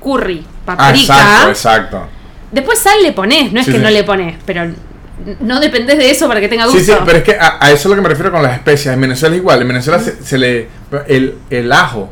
[0.00, 2.08] curry, Ah, paprika, exacto, exacto.
[2.52, 3.82] después sal le pones, no es Sí, que sí.
[3.84, 4.70] no le pones, pero
[5.40, 6.78] no dependés de eso para que tenga gusto.
[6.78, 8.54] Sí, sí, pero es que a, a eso es lo que me refiero con las
[8.54, 8.94] especias.
[8.94, 9.62] En Venezuela es igual.
[9.62, 10.68] En Venezuela se, se le.
[11.06, 12.10] El, el ajo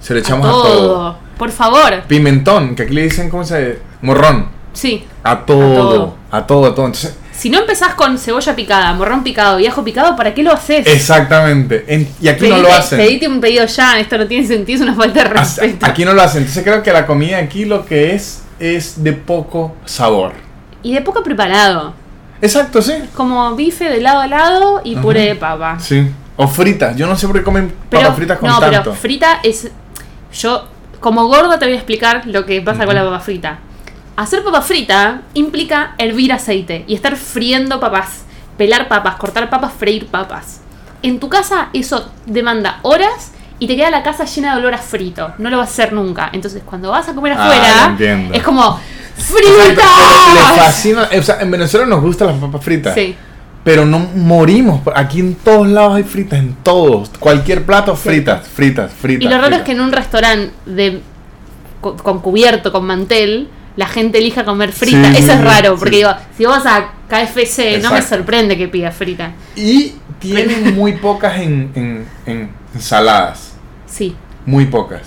[0.00, 1.18] se le echamos a todo.
[1.38, 2.02] Por favor.
[2.06, 4.48] Pimentón, que aquí le dicen, ¿cómo se Morrón.
[4.72, 5.04] Sí.
[5.22, 5.74] A todo.
[5.76, 6.16] todo.
[6.30, 6.86] A todo, a todo.
[6.86, 10.52] Entonces, Si no empezás con cebolla picada, morrón picado y ajo picado, ¿para qué lo
[10.52, 10.86] haces?
[10.86, 11.84] exactamente.
[11.88, 12.98] En- y aquí no lo hacen.
[12.98, 15.86] Pedite un pedido ya, esto no tiene sentido, es una falta de respeto.
[15.86, 16.40] Aquí no lo hacen.
[16.42, 20.32] Entonces creo que la comida aquí lo que es es de poco sabor.
[20.82, 21.94] Y de poco preparado.
[22.42, 22.92] Exacto, sí.
[23.14, 25.02] Como bife de lado a lado y Ajá.
[25.02, 25.78] puré de papa.
[25.78, 26.10] Sí.
[26.36, 26.96] O fritas.
[26.96, 28.80] Yo no sé por qué comen Pero, papas fritas con no, tanto.
[28.82, 29.70] pero frita es.
[30.32, 30.64] Yo,
[31.00, 33.58] como gorda, te voy a explicar lo que pasa con la papa frita.
[34.16, 38.24] Hacer papa frita implica hervir aceite y estar friendo papas,
[38.56, 40.60] pelar papas, cortar papas, freír papas.
[41.02, 44.78] En tu casa eso demanda horas y te queda la casa llena de olor a
[44.78, 45.32] frito.
[45.38, 46.30] No lo vas a hacer nunca.
[46.32, 47.44] Entonces, cuando vas a comer Ah,
[47.94, 48.80] afuera, es como
[49.16, 49.84] O sea, ¡Fritas!
[50.34, 51.08] le fascina.
[51.18, 52.94] O sea, en Venezuela nos gustan las papas fritas.
[52.94, 53.14] Sí.
[53.62, 54.80] Pero no morimos.
[54.94, 57.10] Aquí en todos lados hay fritas, en todos.
[57.18, 59.22] Cualquier plato, fritas, fritas, fritas.
[59.22, 59.60] Y lo raro fritas.
[59.60, 61.00] es que en un restaurante de
[61.80, 65.12] con cubierto, con mantel, la gente elija comer frita.
[65.12, 65.76] Sí, Eso es raro, sí.
[65.80, 69.32] porque digo, si vas a KFC, no me sorprende que pida frita.
[69.56, 73.52] Y tienen muy pocas en, en- en ensaladas.
[73.86, 74.16] Sí.
[74.46, 75.02] Muy pocas.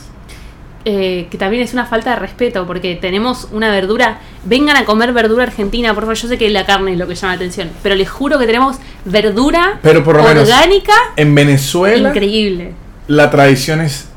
[0.86, 4.20] Eh, que también es una falta de respeto, porque tenemos una verdura.
[4.46, 6.16] Vengan a comer verdura argentina, por favor.
[6.16, 8.46] Yo sé que la carne es lo que llama la atención, pero les juro que
[8.46, 12.74] tenemos verdura Pero por lo menos orgánica En Venezuela increíble.
[13.08, 14.08] la tradición es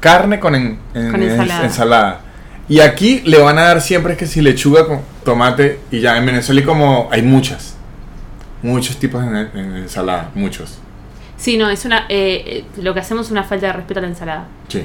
[0.00, 1.64] carne con, en- en- Con ensalada.
[1.64, 2.20] ensalada.
[2.68, 6.18] Y aquí le van a dar siempre es que si lechuga con tomate y ya
[6.18, 7.76] en Venezuela hay como hay muchas.
[8.62, 10.78] Muchos tipos en, en ensalada, muchos.
[11.36, 12.06] Sí, no, es una.
[12.08, 14.44] eh, eh, lo que hacemos es una falta de respeto a la ensalada.
[14.68, 14.84] Sí.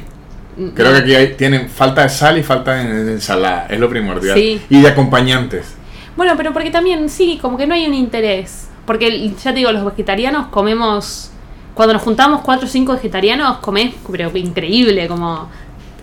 [0.73, 4.35] Creo que aquí hay, tienen falta de sal y falta de, ensalada, es lo primordial.
[4.37, 4.61] Sí.
[4.69, 5.75] Y de acompañantes.
[6.17, 8.67] Bueno, pero porque también, sí, como que no hay un interés.
[8.85, 11.31] Porque ya te digo, los vegetarianos comemos.
[11.73, 15.47] Cuando nos juntamos cuatro o cinco vegetarianos, comés, pero increíble, como.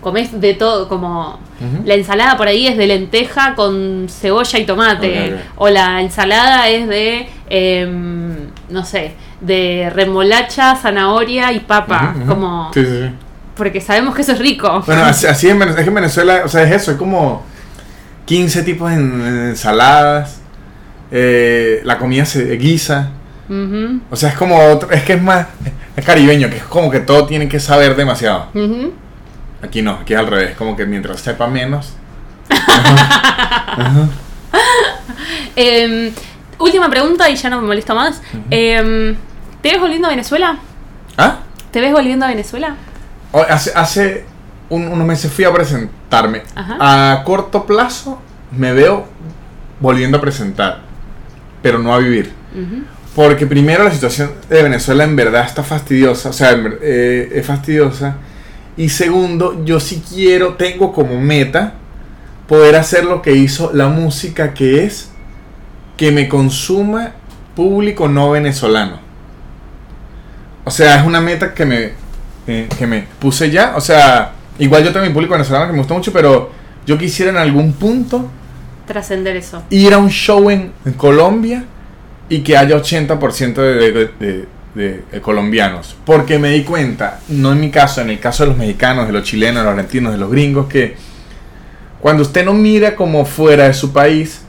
[0.00, 1.38] Comés de todo, como.
[1.84, 5.36] La ensalada por ahí es de lenteja con cebolla y tomate.
[5.56, 7.28] O la ensalada es de.
[7.50, 8.36] em,
[8.70, 12.14] no sé, de remolacha, zanahoria y papa.
[12.26, 12.70] Como.
[12.72, 13.25] Sí, sí, sí.
[13.56, 14.82] Porque sabemos que eso es rico.
[14.86, 17.42] Bueno, así, así en Venezuela, es que en Venezuela, o sea, es eso, es como
[18.26, 20.40] 15 tipos en, en ensaladas,
[21.10, 23.10] eh, la comida se guisa,
[24.10, 25.46] o sea, es como otro, es que es más,
[25.96, 28.48] es caribeño, que es como que todo tiene que saber demasiado.
[29.62, 31.94] Aquí no, aquí es al revés, como que mientras sepa menos.
[35.58, 36.12] Em,
[36.58, 38.20] última pregunta y ya no me molesto más.
[38.50, 39.16] Em,
[39.62, 40.58] ¿Te ves volviendo a Venezuela?
[41.16, 41.38] ¿Ah?
[41.70, 42.76] ¿Te ves volviendo a Venezuela?
[43.32, 44.24] Hace, hace
[44.70, 46.42] un- unos meses fui a presentarme.
[46.54, 47.12] Ajá.
[47.12, 48.20] A corto plazo
[48.52, 49.06] me veo
[49.80, 50.80] volviendo a presentar,
[51.62, 52.32] pero no a vivir.
[53.14, 56.50] Porque primero la situación de Venezuela en verdad está fastidiosa, o sea,
[56.82, 58.16] eh, es fastidiosa.
[58.76, 61.74] Y segundo, yo sí quiero, tengo como meta
[62.46, 65.10] poder hacer lo que hizo la música, que es
[65.96, 67.12] que me consuma
[67.54, 68.98] público no venezolano.
[70.64, 71.92] O sea, es una meta que me,
[72.46, 73.74] eh, que me puse ya.
[73.76, 76.50] O sea, igual yo tengo mi público venezolano que me gusta mucho, pero
[76.86, 78.28] yo quisiera en algún punto
[78.86, 79.62] Trascender eso.
[79.70, 81.64] ir a un show en, en Colombia
[82.28, 85.96] y que haya 80% de, de- de- de- de colombianos.
[86.04, 89.12] Porque me di cuenta, no en mi caso, en el caso de los mexicanos, de
[89.12, 90.96] los chilenos, de los argentinos, de los gringos, que
[92.00, 94.42] cuando usted no mira como fuera de su país,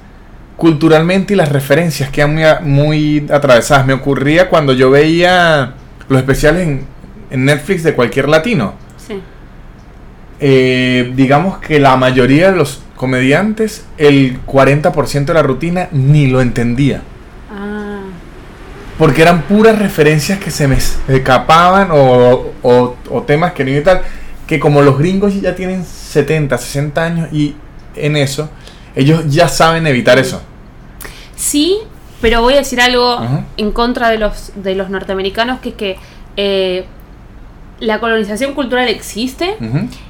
[0.58, 3.86] culturalmente y las referencias quedan muy, muy atravesadas.
[3.86, 5.74] Me ocurría cuando yo veía
[6.10, 6.86] los especiales en,
[7.32, 9.22] en Netflix de cualquier latino Sí.
[10.40, 16.42] eh, digamos que la mayoría de los comediantes, el 40% de la rutina ni lo
[16.42, 17.02] entendía.
[17.52, 18.00] Ah,
[18.98, 23.82] Porque eran puras referencias que se me escapaban o, o- o temas que no y
[23.82, 24.02] tal.
[24.48, 27.56] Que como los gringos ya tienen 70, 60 años y
[27.96, 28.50] en eso,
[28.96, 30.42] ellos ya saben evitar eso.
[31.36, 31.78] sí,
[32.20, 33.20] pero voy a decir algo
[33.58, 35.98] en contra de los, de los norteamericanos, que es que
[36.36, 36.86] eh,
[37.80, 39.56] la colonización cultural existe.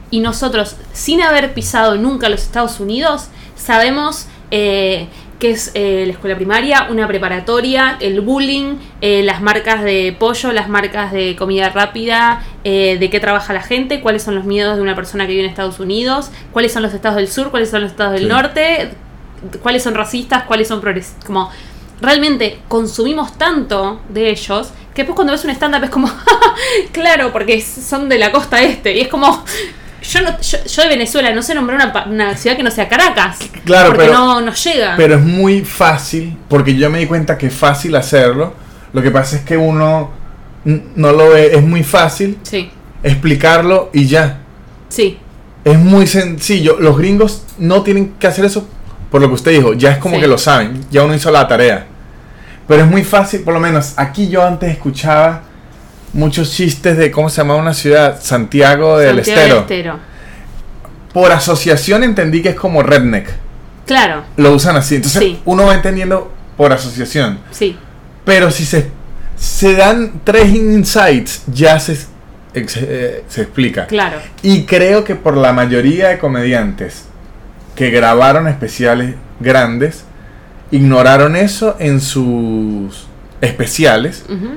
[0.09, 5.07] Y nosotros, sin haber pisado nunca los Estados Unidos, sabemos eh,
[5.39, 10.51] qué es eh, la escuela primaria, una preparatoria, el bullying, eh, las marcas de pollo,
[10.53, 14.77] las marcas de comida rápida, eh, de qué trabaja la gente, cuáles son los miedos
[14.77, 17.69] de una persona que vive en Estados Unidos, cuáles son los estados del sur, cuáles
[17.69, 18.29] son los estados del Sí.
[18.29, 18.89] norte,
[19.61, 21.25] cuáles son racistas, cuáles son progresistas.
[21.25, 21.51] Como
[22.01, 26.11] realmente consumimos tanto de ellos que después cuando ves un stand-up es como,
[26.91, 28.97] claro, porque son de la costa este.
[28.97, 29.43] Y es como,
[30.01, 33.37] yo, no, yo, yo de Venezuela no sé nombrar una, ciudad que no sea Caracas.
[33.63, 34.95] Claro, porque pero- no nos llega.
[34.97, 38.55] Pero es muy fácil, porque yo me di cuenta que es fácil hacerlo.
[38.91, 40.09] Lo que pasa es que uno
[40.65, 42.71] no lo ve, es muy fácil sí,
[43.03, 44.39] explicarlo y ya.
[44.89, 45.19] sí,
[45.63, 46.77] Es muy sencillo.
[46.79, 48.67] Los gringos no tienen que hacer eso
[49.11, 49.73] por lo que usted dijo.
[49.73, 50.21] Ya es como Sí.
[50.21, 50.85] que lo saben.
[50.89, 51.85] Ya uno hizo la tarea.
[52.67, 55.43] Pero es muy fácil, por lo menos aquí yo antes escuchaba
[56.13, 59.99] muchos chistes de cómo se llamaba una ciudad, Santiago del Santiago del Estero.
[61.13, 63.27] Por asociación entendí que es como redneck.
[63.85, 64.95] Claro, Lo usan así.
[64.95, 65.39] Entonces Sí.
[65.45, 67.39] uno va entendiendo por asociación.
[67.51, 67.77] sí,
[68.25, 68.89] Pero si se,
[69.37, 71.97] se dan tres insights, ya se,
[72.53, 73.87] eh, se explica.
[73.87, 74.17] claro.
[74.41, 77.05] Y creo que por la mayoría de comediantes
[77.75, 80.03] que grabaron especiales grandes,
[80.71, 83.07] ignoraron eso en sus
[83.41, 84.49] especiales Ujú,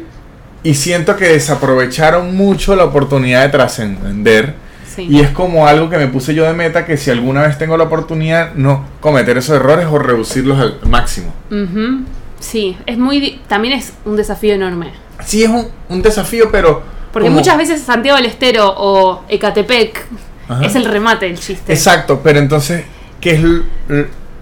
[0.62, 4.54] y siento que desaprovecharon mucho la oportunidad de trascender.
[4.94, 5.06] sí.
[5.08, 7.76] Y es como algo que me puse yo de meta que si alguna vez tengo
[7.76, 11.32] la oportunidad, no cometer esos errores o reducirlos al máximo.
[11.50, 12.04] Ujú,
[12.40, 13.38] Sí, es muy.
[13.48, 14.92] También es un desafío enorme.
[15.24, 16.82] Sí es un, un desafío, pero...
[17.12, 20.06] Porque como- muchas veces Santiago del Estero o Ecatepec
[20.48, 20.64] Ajá.
[20.64, 21.70] es el remate del chiste.
[21.72, 22.84] Exacto, pero entonces,
[23.20, 23.42] ¿qué es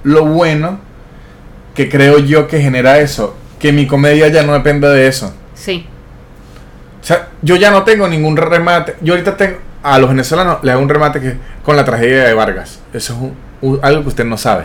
[0.04, 0.78] lo bueno?
[1.78, 5.32] Que creo yo que genera eso, que mi comedia ya no depende de eso.
[5.54, 5.86] Sí.
[7.00, 8.96] O sea, yo ya no tengo ningún remate.
[9.00, 12.34] Yo ahorita tengo a los venezolanos le hago un remate que con la tragedia de
[12.34, 12.80] Vargas.
[12.92, 14.64] Eso es un- un- algo que usted no sabe.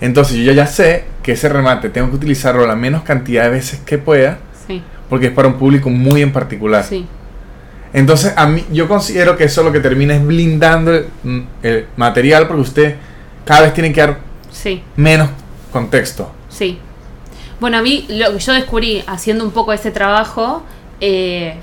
[0.00, 3.50] Entonces yo ya, ya sé que ese remate tengo que utilizarlo la menos cantidad de
[3.50, 4.82] veces que pueda Sí.
[5.08, 6.82] porque es para un público muy en particular.
[6.82, 7.06] Sí.
[7.92, 11.06] Entonces a mí yo considero que eso lo que termina es blindando el,
[11.62, 12.96] el material porque usted
[13.44, 14.18] cada vez tiene que dar
[14.50, 14.82] Sí.
[14.96, 15.28] menos
[15.70, 16.30] contexto.
[16.48, 16.78] Sí.
[17.60, 20.62] Bueno, a mí lo que yo descubrí haciendo un poco ese trabajo,
[21.00, 21.54] eh,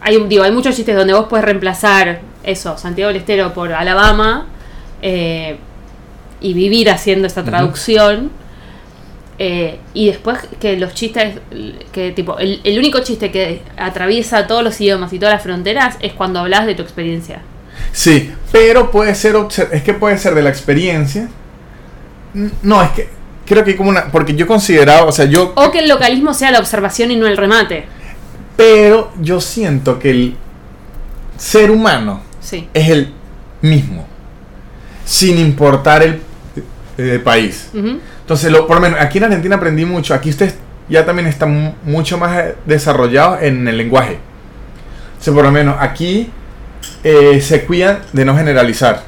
[0.00, 3.72] hay, un- digo, hay muchos chistes donde vos puedes reemplazar eso, Santiago del Estero por
[3.72, 4.46] Alabama,
[5.02, 5.56] eh,
[6.40, 8.30] y vivir haciendo esta traducción.
[9.36, 11.38] eh, y después que los chistes,
[11.90, 15.96] que tipo, el, el único chiste que atraviesa todos los idiomas y todas las fronteras
[16.00, 17.42] es cuando hablas de tu experiencia.
[17.90, 19.34] Sí, pero puede ser,
[19.72, 21.28] es que puede ser de la experiencia.
[22.62, 23.08] No, es que
[23.46, 26.32] creo que hay como una, porque yo consideraba, o sea, yo, O que el localismo
[26.34, 27.86] sea la observación y no el remate.
[28.56, 30.36] pero yo siento que el
[31.36, 32.68] ser humano Sí.
[32.74, 33.12] es el
[33.62, 34.06] mismo,
[35.04, 36.20] sin importar el,
[36.98, 37.70] el país.
[37.74, 40.14] Entonces, lo, por lo menos aquí en Argentina aprendí mucho.
[40.14, 40.54] Aquí ustedes
[40.88, 44.18] ya también están mu- mucho más eh, desarrollados en el lenguaje.
[45.18, 46.30] O sea, por lo menos aquí
[47.02, 49.02] eh, se cuidan de no generalizar.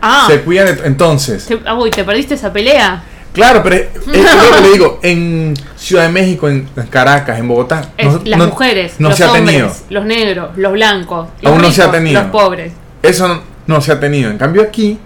[0.00, 1.46] Ah, Se cuidan de, entonces.
[1.46, 3.02] te, ah, uy, ¿te perdiste esa pelea?
[3.34, 5.00] Claro, pero es, es lo que le digo.
[5.02, 7.90] En Ciudad de México, en Caracas, en Bogotá.
[7.98, 9.72] Es no- las no- mujeres, no los se ha hombres, tenido.
[9.90, 12.22] los negros, los blancos, los Aún no se ha tenido.
[12.22, 12.72] los pobres.
[13.02, 14.30] Eso no, no se ha tenido.
[14.30, 14.98] En cambio aquí,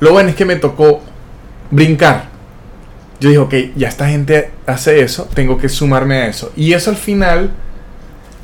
[0.00, 1.02] lo bueno es que me tocó
[1.70, 2.24] brincar.
[3.20, 6.52] Yo dije, ok, ya esta gente hace eso, tengo que sumarme a eso.
[6.56, 7.50] Y eso al final,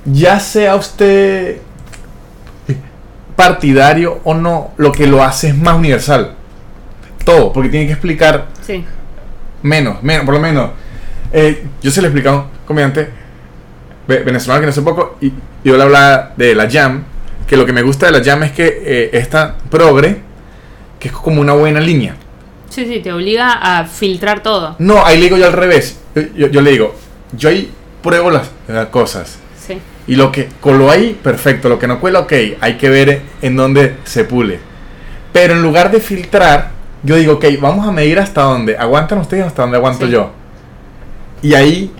[0.04, 1.58] ya sea usted
[3.36, 6.34] partidario o no, lo que lo hace es más universal.
[7.24, 8.84] Todo, porque tiene que explicar Sí.
[9.64, 10.70] Menos, menos, por lo menos.
[11.32, 13.08] Eh, yo se le explicaba a un comediante
[14.06, 15.32] ve- venezolano que no hace poco y,
[15.64, 17.02] yo le hablaba de la jam,
[17.46, 20.18] que lo que me gusta de la jam es que eh, esta progre,
[21.00, 22.14] que es como una buena línea.
[22.68, 24.76] Sí, sí, te obliga a filtrar todo.
[24.78, 25.98] No, ahí le digo yo al revés.
[26.14, 26.94] Yo, yo- yo le digo,
[27.32, 27.70] yo ahí
[28.02, 29.38] pruebo las, las cosas.
[29.66, 29.78] Sí.
[30.06, 31.68] Y lo que coló ahí, perfecto.
[31.70, 32.32] Lo que no cuela, ok.
[32.60, 34.58] Hay que ver en dónde se pule.
[35.32, 36.70] Pero en lugar de filtrar,
[37.04, 38.76] yo digo, ok, vamos a medir hasta dónde.
[38.76, 40.12] Aguantan ustedes hasta dónde aguanto Sí.
[40.12, 40.30] yo.
[41.42, 41.92] Y ahí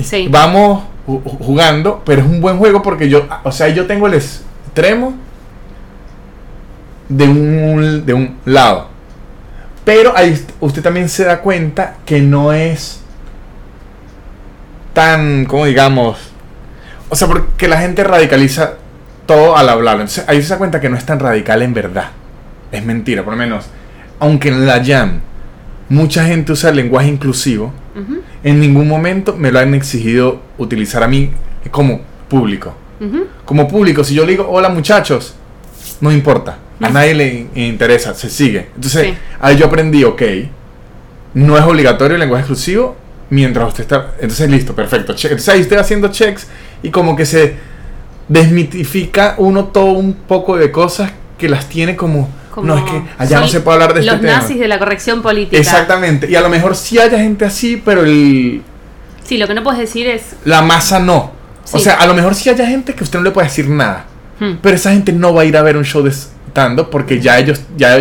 [0.00, 0.28] Sí.
[0.30, 4.06] vamos ju- ju- jugando, pero es un buen juego porque yo, o sea, yo tengo
[4.06, 5.14] el extremo
[7.08, 8.88] de un, de un lado.
[9.84, 13.00] Pero ahí ust- usted también se da cuenta que no es
[14.92, 16.18] tan, como digamos,
[17.08, 18.74] o sea, porque la gente radicaliza
[19.26, 20.02] todo al hablarlo.
[20.02, 22.08] Entonces ahí se da cuenta que no es tan radical en verdad.
[22.72, 23.66] Es mentira, por lo menos.
[24.18, 25.20] Aunque en la jam
[25.88, 27.72] mucha gente usa el lenguaje inclusivo,
[28.44, 31.30] en ningún momento me lo han exigido utilizar a mí
[31.70, 32.74] como público.
[33.44, 35.34] Como público, si yo le digo, hola muchachos,
[36.00, 36.58] no importa.
[36.80, 38.68] A nadie le in- interesa, se sigue.
[38.74, 39.14] Entonces, Sí.
[39.40, 40.22] ahí yo aprendí, ok,
[41.34, 42.96] no es obligatorio el lenguaje exclusivo
[43.30, 44.12] mientras usted está...
[44.20, 45.14] Entonces, listo, perfecto.
[45.14, 45.30] check.
[45.32, 46.46] Entonces, ahí estoy haciendo checks
[46.82, 47.54] y como que se
[48.28, 52.28] desmitifica uno todo un poco de cosas que las tiene como...
[52.56, 54.32] Como no, es que allá no se puede hablar de este Los tema.
[54.38, 55.56] nazis de la corrección política.
[55.58, 56.28] Exactamente.
[56.28, 58.62] Y a lo mejor sí haya gente así, pero el,
[59.24, 60.34] Sí, lo que no puedes decir es.
[60.44, 61.32] la masa no.
[61.72, 64.06] O sea, a lo mejor sí haya gente que usted no le puede decir nada.
[64.40, 67.20] hmm, Pero esa gente no va a ir a ver un show de stand porque
[67.20, 67.96] ya ellos, ya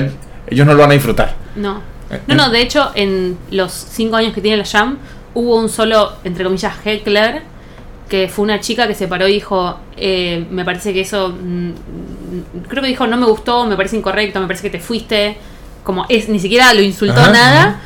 [0.47, 1.36] ellos no lo van a disfrutar.
[1.56, 1.82] No.
[2.10, 4.97] Eh, No, no, de hecho, en los cinco años que tiene la Jam,
[5.34, 7.41] hubo un solo, entre comillas, heckler,
[8.10, 11.70] que fue una chica que se paró y dijo, eh, me parece que eso, mm,
[11.70, 11.74] mm,
[12.68, 15.38] creo que dijo, no me gustó, me parece incorrecto, me parece que te fuiste,
[15.84, 17.80] como es, ni siquiera lo insultó Ajá, nada, ajá.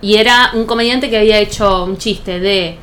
[0.00, 2.78] y era un comediante que había hecho un chiste de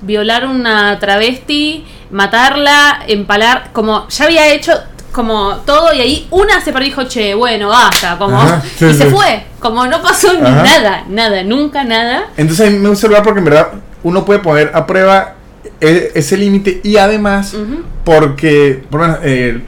[0.00, 4.72] violar una travesti, matarla, empalar, como ya había hecho
[5.10, 8.86] como todo y ahí una se paró y dijo, che, bueno, basta, como Ajá, sí,
[8.86, 12.26] y se fue, como no pasó ni nada, nada, nunca nada.
[12.36, 13.72] Entonces a mí me gusta hablar porque en verdad
[14.04, 15.34] uno puede poner a prueba
[15.80, 17.54] ese límite y además
[18.04, 19.60] porque, por menos, eh,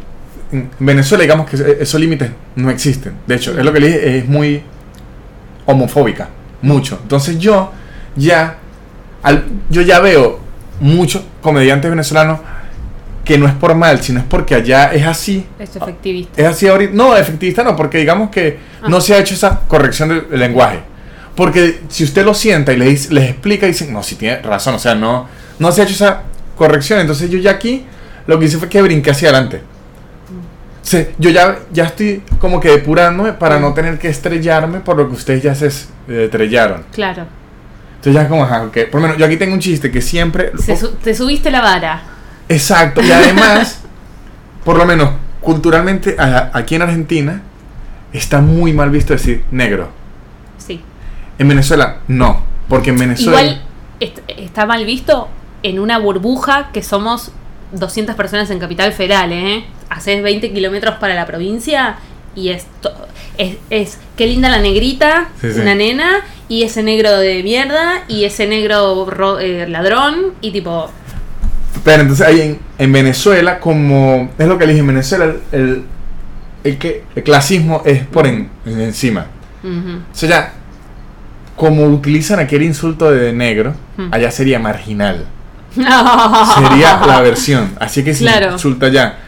[0.53, 3.13] en Venezuela digamos que esos límites no existen.
[3.27, 4.63] De hecho, es lo que le dije, es muy
[5.67, 6.29] homofóbica,
[6.63, 6.99] mucho.
[7.03, 7.73] Entonces yo
[8.17, 8.59] ya,
[9.23, 10.41] al- yo ya veo
[10.81, 12.41] muchos comediantes venezolanos
[13.25, 15.47] que no es por mal, sino es porque allá es así.
[15.59, 16.41] Es efectivista.
[16.41, 16.93] Es así ahorita.
[16.95, 18.87] No, efectivista no, porque digamos que Ah.
[18.89, 20.81] no se ha hecho esa corrección del, del lenguaje.
[21.37, 24.75] Porque si usted lo sienta y le dice- les explica, dicen, no, si tiene razón,
[24.75, 25.29] o sea, no,
[25.61, 26.23] no se ha hecho esa
[26.57, 26.99] corrección.
[26.99, 27.87] Entonces yo ya aquí
[28.27, 29.63] lo que hice fue que brinqué hacia adelante.
[30.83, 34.97] O sea, yo ya, ya estoy como que depurándome para no tener que estrellarme por
[34.97, 36.85] lo que ustedes ya se eh, estrellaron.
[36.93, 37.27] Claro.
[37.97, 38.79] Entonces ya es como, ajá, ok.
[38.91, 40.53] Por lo menos yo aquí tengo un chiste que siempre...
[40.59, 42.03] Se su- te subiste la vara.
[42.49, 43.03] Exacto.
[43.03, 43.83] Y además,
[44.65, 45.11] por lo menos
[45.43, 47.43] culturalmente, a- aquí en Argentina,
[48.13, 49.91] está muy mal visto decir negro.
[50.57, 50.81] Sí.
[51.39, 52.43] En Venezuela, no.
[52.69, 53.43] Porque en Venezuela...
[53.43, 53.63] Igual
[54.01, 55.29] est- está mal visto
[55.63, 57.33] en una burbuja que somos
[57.73, 59.65] 200 personas en Capital Federal, ¿eh?
[59.89, 61.97] Haces 20 kilómetros para la provincia
[62.35, 62.67] y es,
[63.39, 65.61] es, es qué linda la negrita, Sí, sí.
[65.61, 70.91] una nena, y ese negro de mierda, y ese negro ro- eh, ladrón, y tipo,
[71.85, 75.41] Pero entonces ahí en, en Venezuela, como es lo que le dije, en Venezuela el,
[75.53, 75.83] el,
[76.65, 79.27] el que, el clasismo es por en- en encima.
[79.63, 80.53] O sea, ya,
[81.57, 83.75] como utilizan aquel insulto de negro,
[84.11, 85.27] allá sería marginal.
[85.75, 87.73] Sería la versión.
[87.79, 88.53] Así que si Claro.
[88.53, 89.19] insulta allá.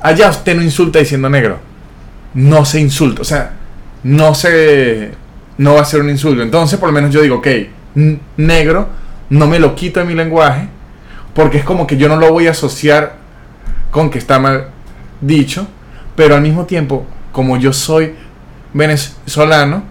[0.00, 1.58] Allá usted no insulta diciendo negro.
[2.34, 3.22] No se insulta.
[3.22, 3.52] O sea,
[4.02, 5.12] no se.
[5.58, 6.42] No va a ser un insulto.
[6.42, 7.46] Entonces, por lo menos yo digo, ok,
[8.36, 8.88] negro,
[9.30, 10.68] no me lo quito de mi lenguaje.
[11.34, 13.14] Porque es como que yo no lo voy a asociar
[13.90, 14.68] con que está mal
[15.20, 15.66] dicho.
[16.14, 18.14] Pero al mismo tiempo, como yo soy
[18.74, 19.82] venezolano,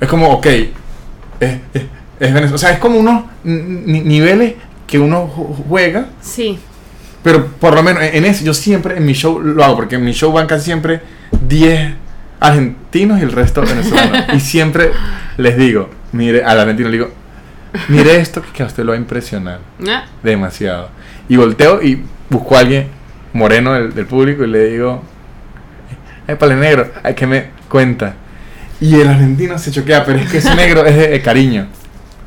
[0.00, 0.70] es como, ok, es,
[1.40, 1.82] es,
[2.20, 4.54] es Venez- O sea, es como unos ni- niveles
[4.86, 6.06] que uno ju- juega.
[6.20, 6.58] Sí,
[7.22, 10.04] Pero por lo menos en ese, yo siempre en mi show lo hago, porque en
[10.04, 11.00] mi show van casi siempre
[11.48, 11.94] 10
[12.40, 14.26] argentinos y el resto venezolanos.
[14.34, 14.90] y siempre
[15.38, 17.10] les digo, mire, al argentino le digo,
[17.88, 20.90] mire esto que a usted lo va a impresionar Ah, demasiado.
[21.28, 22.88] Y volteo y busco a alguien
[23.32, 25.02] moreno del, del público y le digo,
[26.28, 28.14] ay, pale negro, hay que me cuenta.
[28.80, 31.66] Y el argentino se choquea, pero es que ese negro es de, de cariño.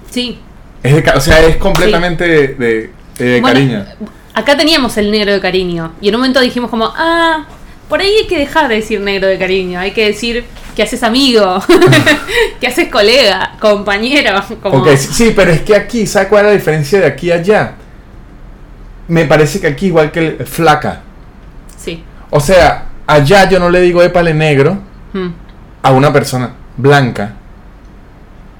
[0.10, 0.40] sí.
[0.84, 3.86] Es de o sea, es completamente de, de- de Bueno, cariño.
[4.34, 5.94] Acá teníamos el negro de cariño.
[6.02, 7.46] Y en un momento dijimos como, ah,
[7.90, 9.80] por ahí hay que dejar de decir negro de cariño.
[9.80, 11.60] Hay que decir que haces amigo,
[12.62, 14.40] que haces colega, compañero.
[14.62, 14.78] Como...
[14.80, 17.72] Ok, sí, pero es que aquí, ¿sabe cuál es la diferencia de aquí a allá?
[19.08, 21.02] Me parece que aquí igual que el flaca.
[21.78, 22.04] Sí.
[22.30, 24.78] O sea, allá yo no le digo épale negro
[25.14, 25.30] Mm.
[25.82, 27.32] a una persona blanca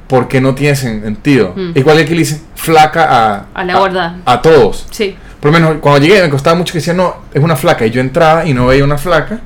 [0.08, 1.54] porque no tiene sen- sentido.
[1.56, 1.72] Mm.
[1.76, 4.18] Igual que aquí le dicen flaca a, A la gorda.
[4.26, 4.88] A, todos.
[4.92, 5.16] Sí.
[5.40, 7.86] Por lo menos cuando llegué me costaba mucho que decían, no, es una flaca.
[7.86, 9.40] Y yo entraba y no veía una flaca.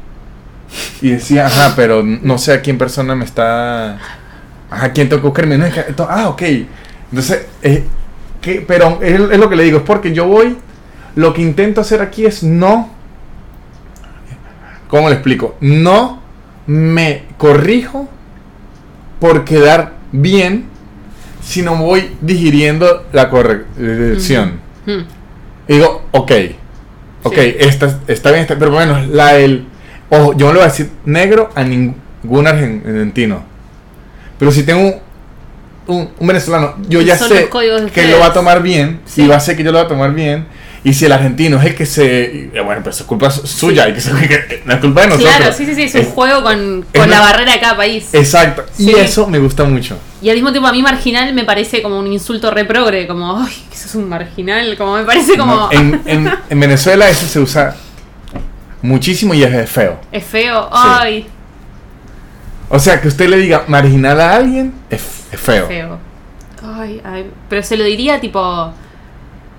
[1.01, 3.97] Y decía, ajá, pero no sé a quién persona me está.
[4.69, 5.57] Ajá, quién tengo que buscarme.
[5.57, 6.41] No, es que- ento- ah, ok.
[7.11, 7.85] Entonces, eh,
[8.39, 10.57] que, pero es, es lo que le digo, es porque yo voy.
[11.15, 12.89] Lo que intento hacer aquí es no.
[14.87, 15.55] ¿Cómo le explico?
[15.61, 16.21] No
[16.67, 18.07] me corrijo
[19.19, 20.65] por quedar bien,
[21.41, 24.59] sino voy digiriendo la corrección.
[24.85, 24.99] Mm.
[25.67, 26.31] Y digo, ok,
[27.23, 27.55] ok, Sí.
[27.59, 29.65] esta, está bien, está, pero bueno, la del.
[30.09, 33.43] Ojo, yo no le voy a decir negro a ningún argentino.
[34.37, 34.95] Pero si tengo un,
[35.87, 37.49] un, un venezolano, yo ya sé
[37.93, 39.23] que lo va a tomar bien Sí.
[39.23, 40.45] y va a ser que yo lo va a tomar bien.
[40.83, 42.49] Y si el argentino es el que se.
[42.55, 45.07] y, Bueno, pues es culpa su- suya, y que, se- que- no es culpa de
[45.09, 45.35] nosotros.
[45.35, 47.77] Claro, sí, sí, sí, es un Es- juego con, es con la barrera de cada
[47.77, 48.09] país.
[48.13, 48.93] Exacto, y Sí.
[48.97, 49.97] eso me gusta mucho.
[50.23, 53.53] Y al mismo tiempo a mí marginal me parece como un insulto reprogre, como, ay,
[53.69, 55.55] que sos un marginal, como me parece como...
[55.55, 57.75] No, en, en, en Venezuela eso se usa
[58.81, 59.99] muchísimo y es feo.
[60.11, 61.27] Es feo, ay,
[62.69, 65.01] O sea, que usted le diga marginal a alguien es,
[65.31, 65.67] es feo.
[65.67, 65.99] feo.
[66.63, 68.73] Ay, ay, pero se lo diría tipo...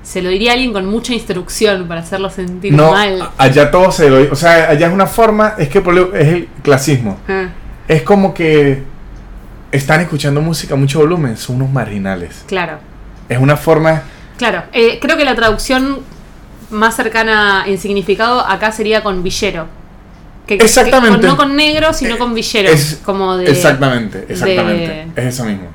[0.02, 3.30] Se lo diría a alguien con mucha instrucción para hacerlo sentir No, mal.
[3.38, 4.32] allá todo se lo.
[4.32, 5.54] O sea, allá es una forma.
[5.58, 7.18] Es que es el clasismo.
[7.28, 7.50] Ah,
[7.86, 8.82] Es como que
[9.70, 11.36] están escuchando música a mucho volumen.
[11.36, 12.44] Son unos marginales.
[12.48, 12.78] claro,
[13.28, 14.02] Es una forma.
[14.36, 14.64] claro.
[14.72, 16.00] Eh, creo que la traducción
[16.70, 19.66] más cercana en significado acá sería con villero.
[20.46, 21.18] Que- que- Exactamente.
[21.20, 22.68] con- no con negro, sino con villero.
[22.68, 23.48] Es- como de...
[23.50, 25.10] exactamente, exactamente.
[25.14, 25.68] de- Es eso mismo.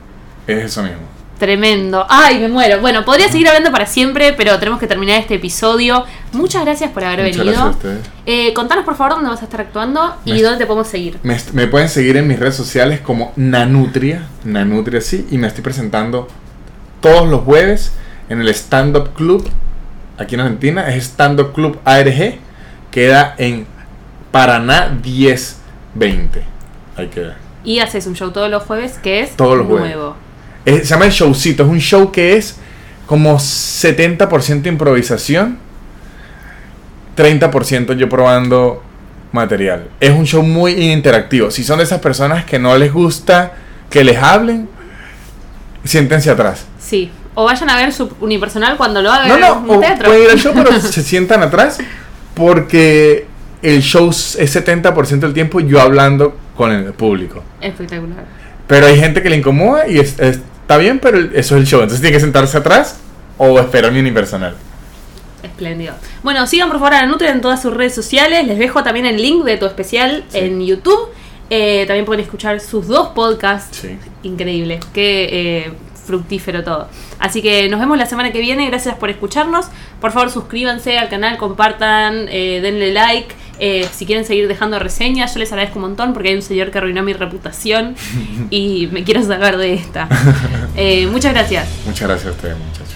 [0.45, 1.06] Es eso mismo.
[1.37, 2.05] Tremendo.
[2.09, 2.81] Ay, me muero.
[2.81, 6.03] Bueno, podría seguir hablando para siempre, pero tenemos que terminar este episodio.
[6.31, 7.75] Muchas gracias por haber Muchas venido.
[8.25, 11.19] Eh, contanos por favor dónde vas a estar actuando y Me- dónde te podemos seguir.
[11.23, 16.27] Me, pueden seguir en mis redes sociales como Nanutria, Nanutria sí, y me estoy presentando
[17.01, 17.93] todos los jueves
[18.29, 19.47] en el Stand Up Club
[20.17, 22.39] aquí en Argentina, es Stand Up Club ARG,
[22.89, 23.67] queda en
[24.31, 26.43] Paraná 1020.
[26.97, 27.37] Ahí queda.
[27.63, 29.95] Y haces un show todos los jueves que es Todos los jueves.
[30.67, 32.57] Es- se llama el showcito, es un show que es
[33.05, 35.57] como 70% improvisación,
[37.15, 38.83] 30% yo probando
[39.31, 39.87] material.
[39.99, 41.51] Es un show muy interactivo.
[41.51, 43.53] Si son de esas personas que no les gusta
[43.89, 44.69] que les hablen,
[45.83, 46.65] siéntense atrás.
[46.79, 47.11] Sí.
[47.33, 50.05] O vayan a ver su unipersonal cuando lo hagan No, en no, un o teatro.
[50.07, 51.77] pueden ir al show, pero se sientan atrás
[52.35, 53.25] porque
[53.61, 57.43] el show es 70% del tiempo yo hablando con el público.
[57.61, 58.25] Espectacular.
[58.67, 61.65] Pero hay gente que le incomoda y es- es- está bien, pero eso es el
[61.65, 61.79] show.
[61.79, 62.97] Entonces tiene que sentarse atrás
[63.37, 64.53] o esperar mi unipersonal.
[65.41, 65.93] Espléndido.
[66.23, 68.45] Bueno, sigan por favor a la Nutria en todas sus redes sociales.
[68.45, 70.39] Les dejo también el link de tu especial Sí.
[70.39, 71.07] en YouTube.
[71.49, 73.77] Eh, también pueden escuchar sus dos podcasts.
[73.81, 73.97] Sí.
[74.23, 74.81] Increíble.
[74.93, 75.71] Qué eh,
[76.05, 76.89] fructífero todo.
[77.19, 78.67] Así que nos vemos la semana que viene.
[78.67, 79.67] Gracias por escucharnos.
[80.01, 83.33] Por favor, suscríbanse al canal, compartan, eh, denle like.
[83.59, 86.71] Eh, si quieren seguir dejando reseñas, yo les agradezco un montón porque hay un señor
[86.71, 87.95] que arruinó mi reputación
[88.49, 90.07] y me quiero salvar de esta.
[90.75, 91.67] Eh, muchas gracias.
[91.85, 92.86] Muchas gracias a ustedes, muchas.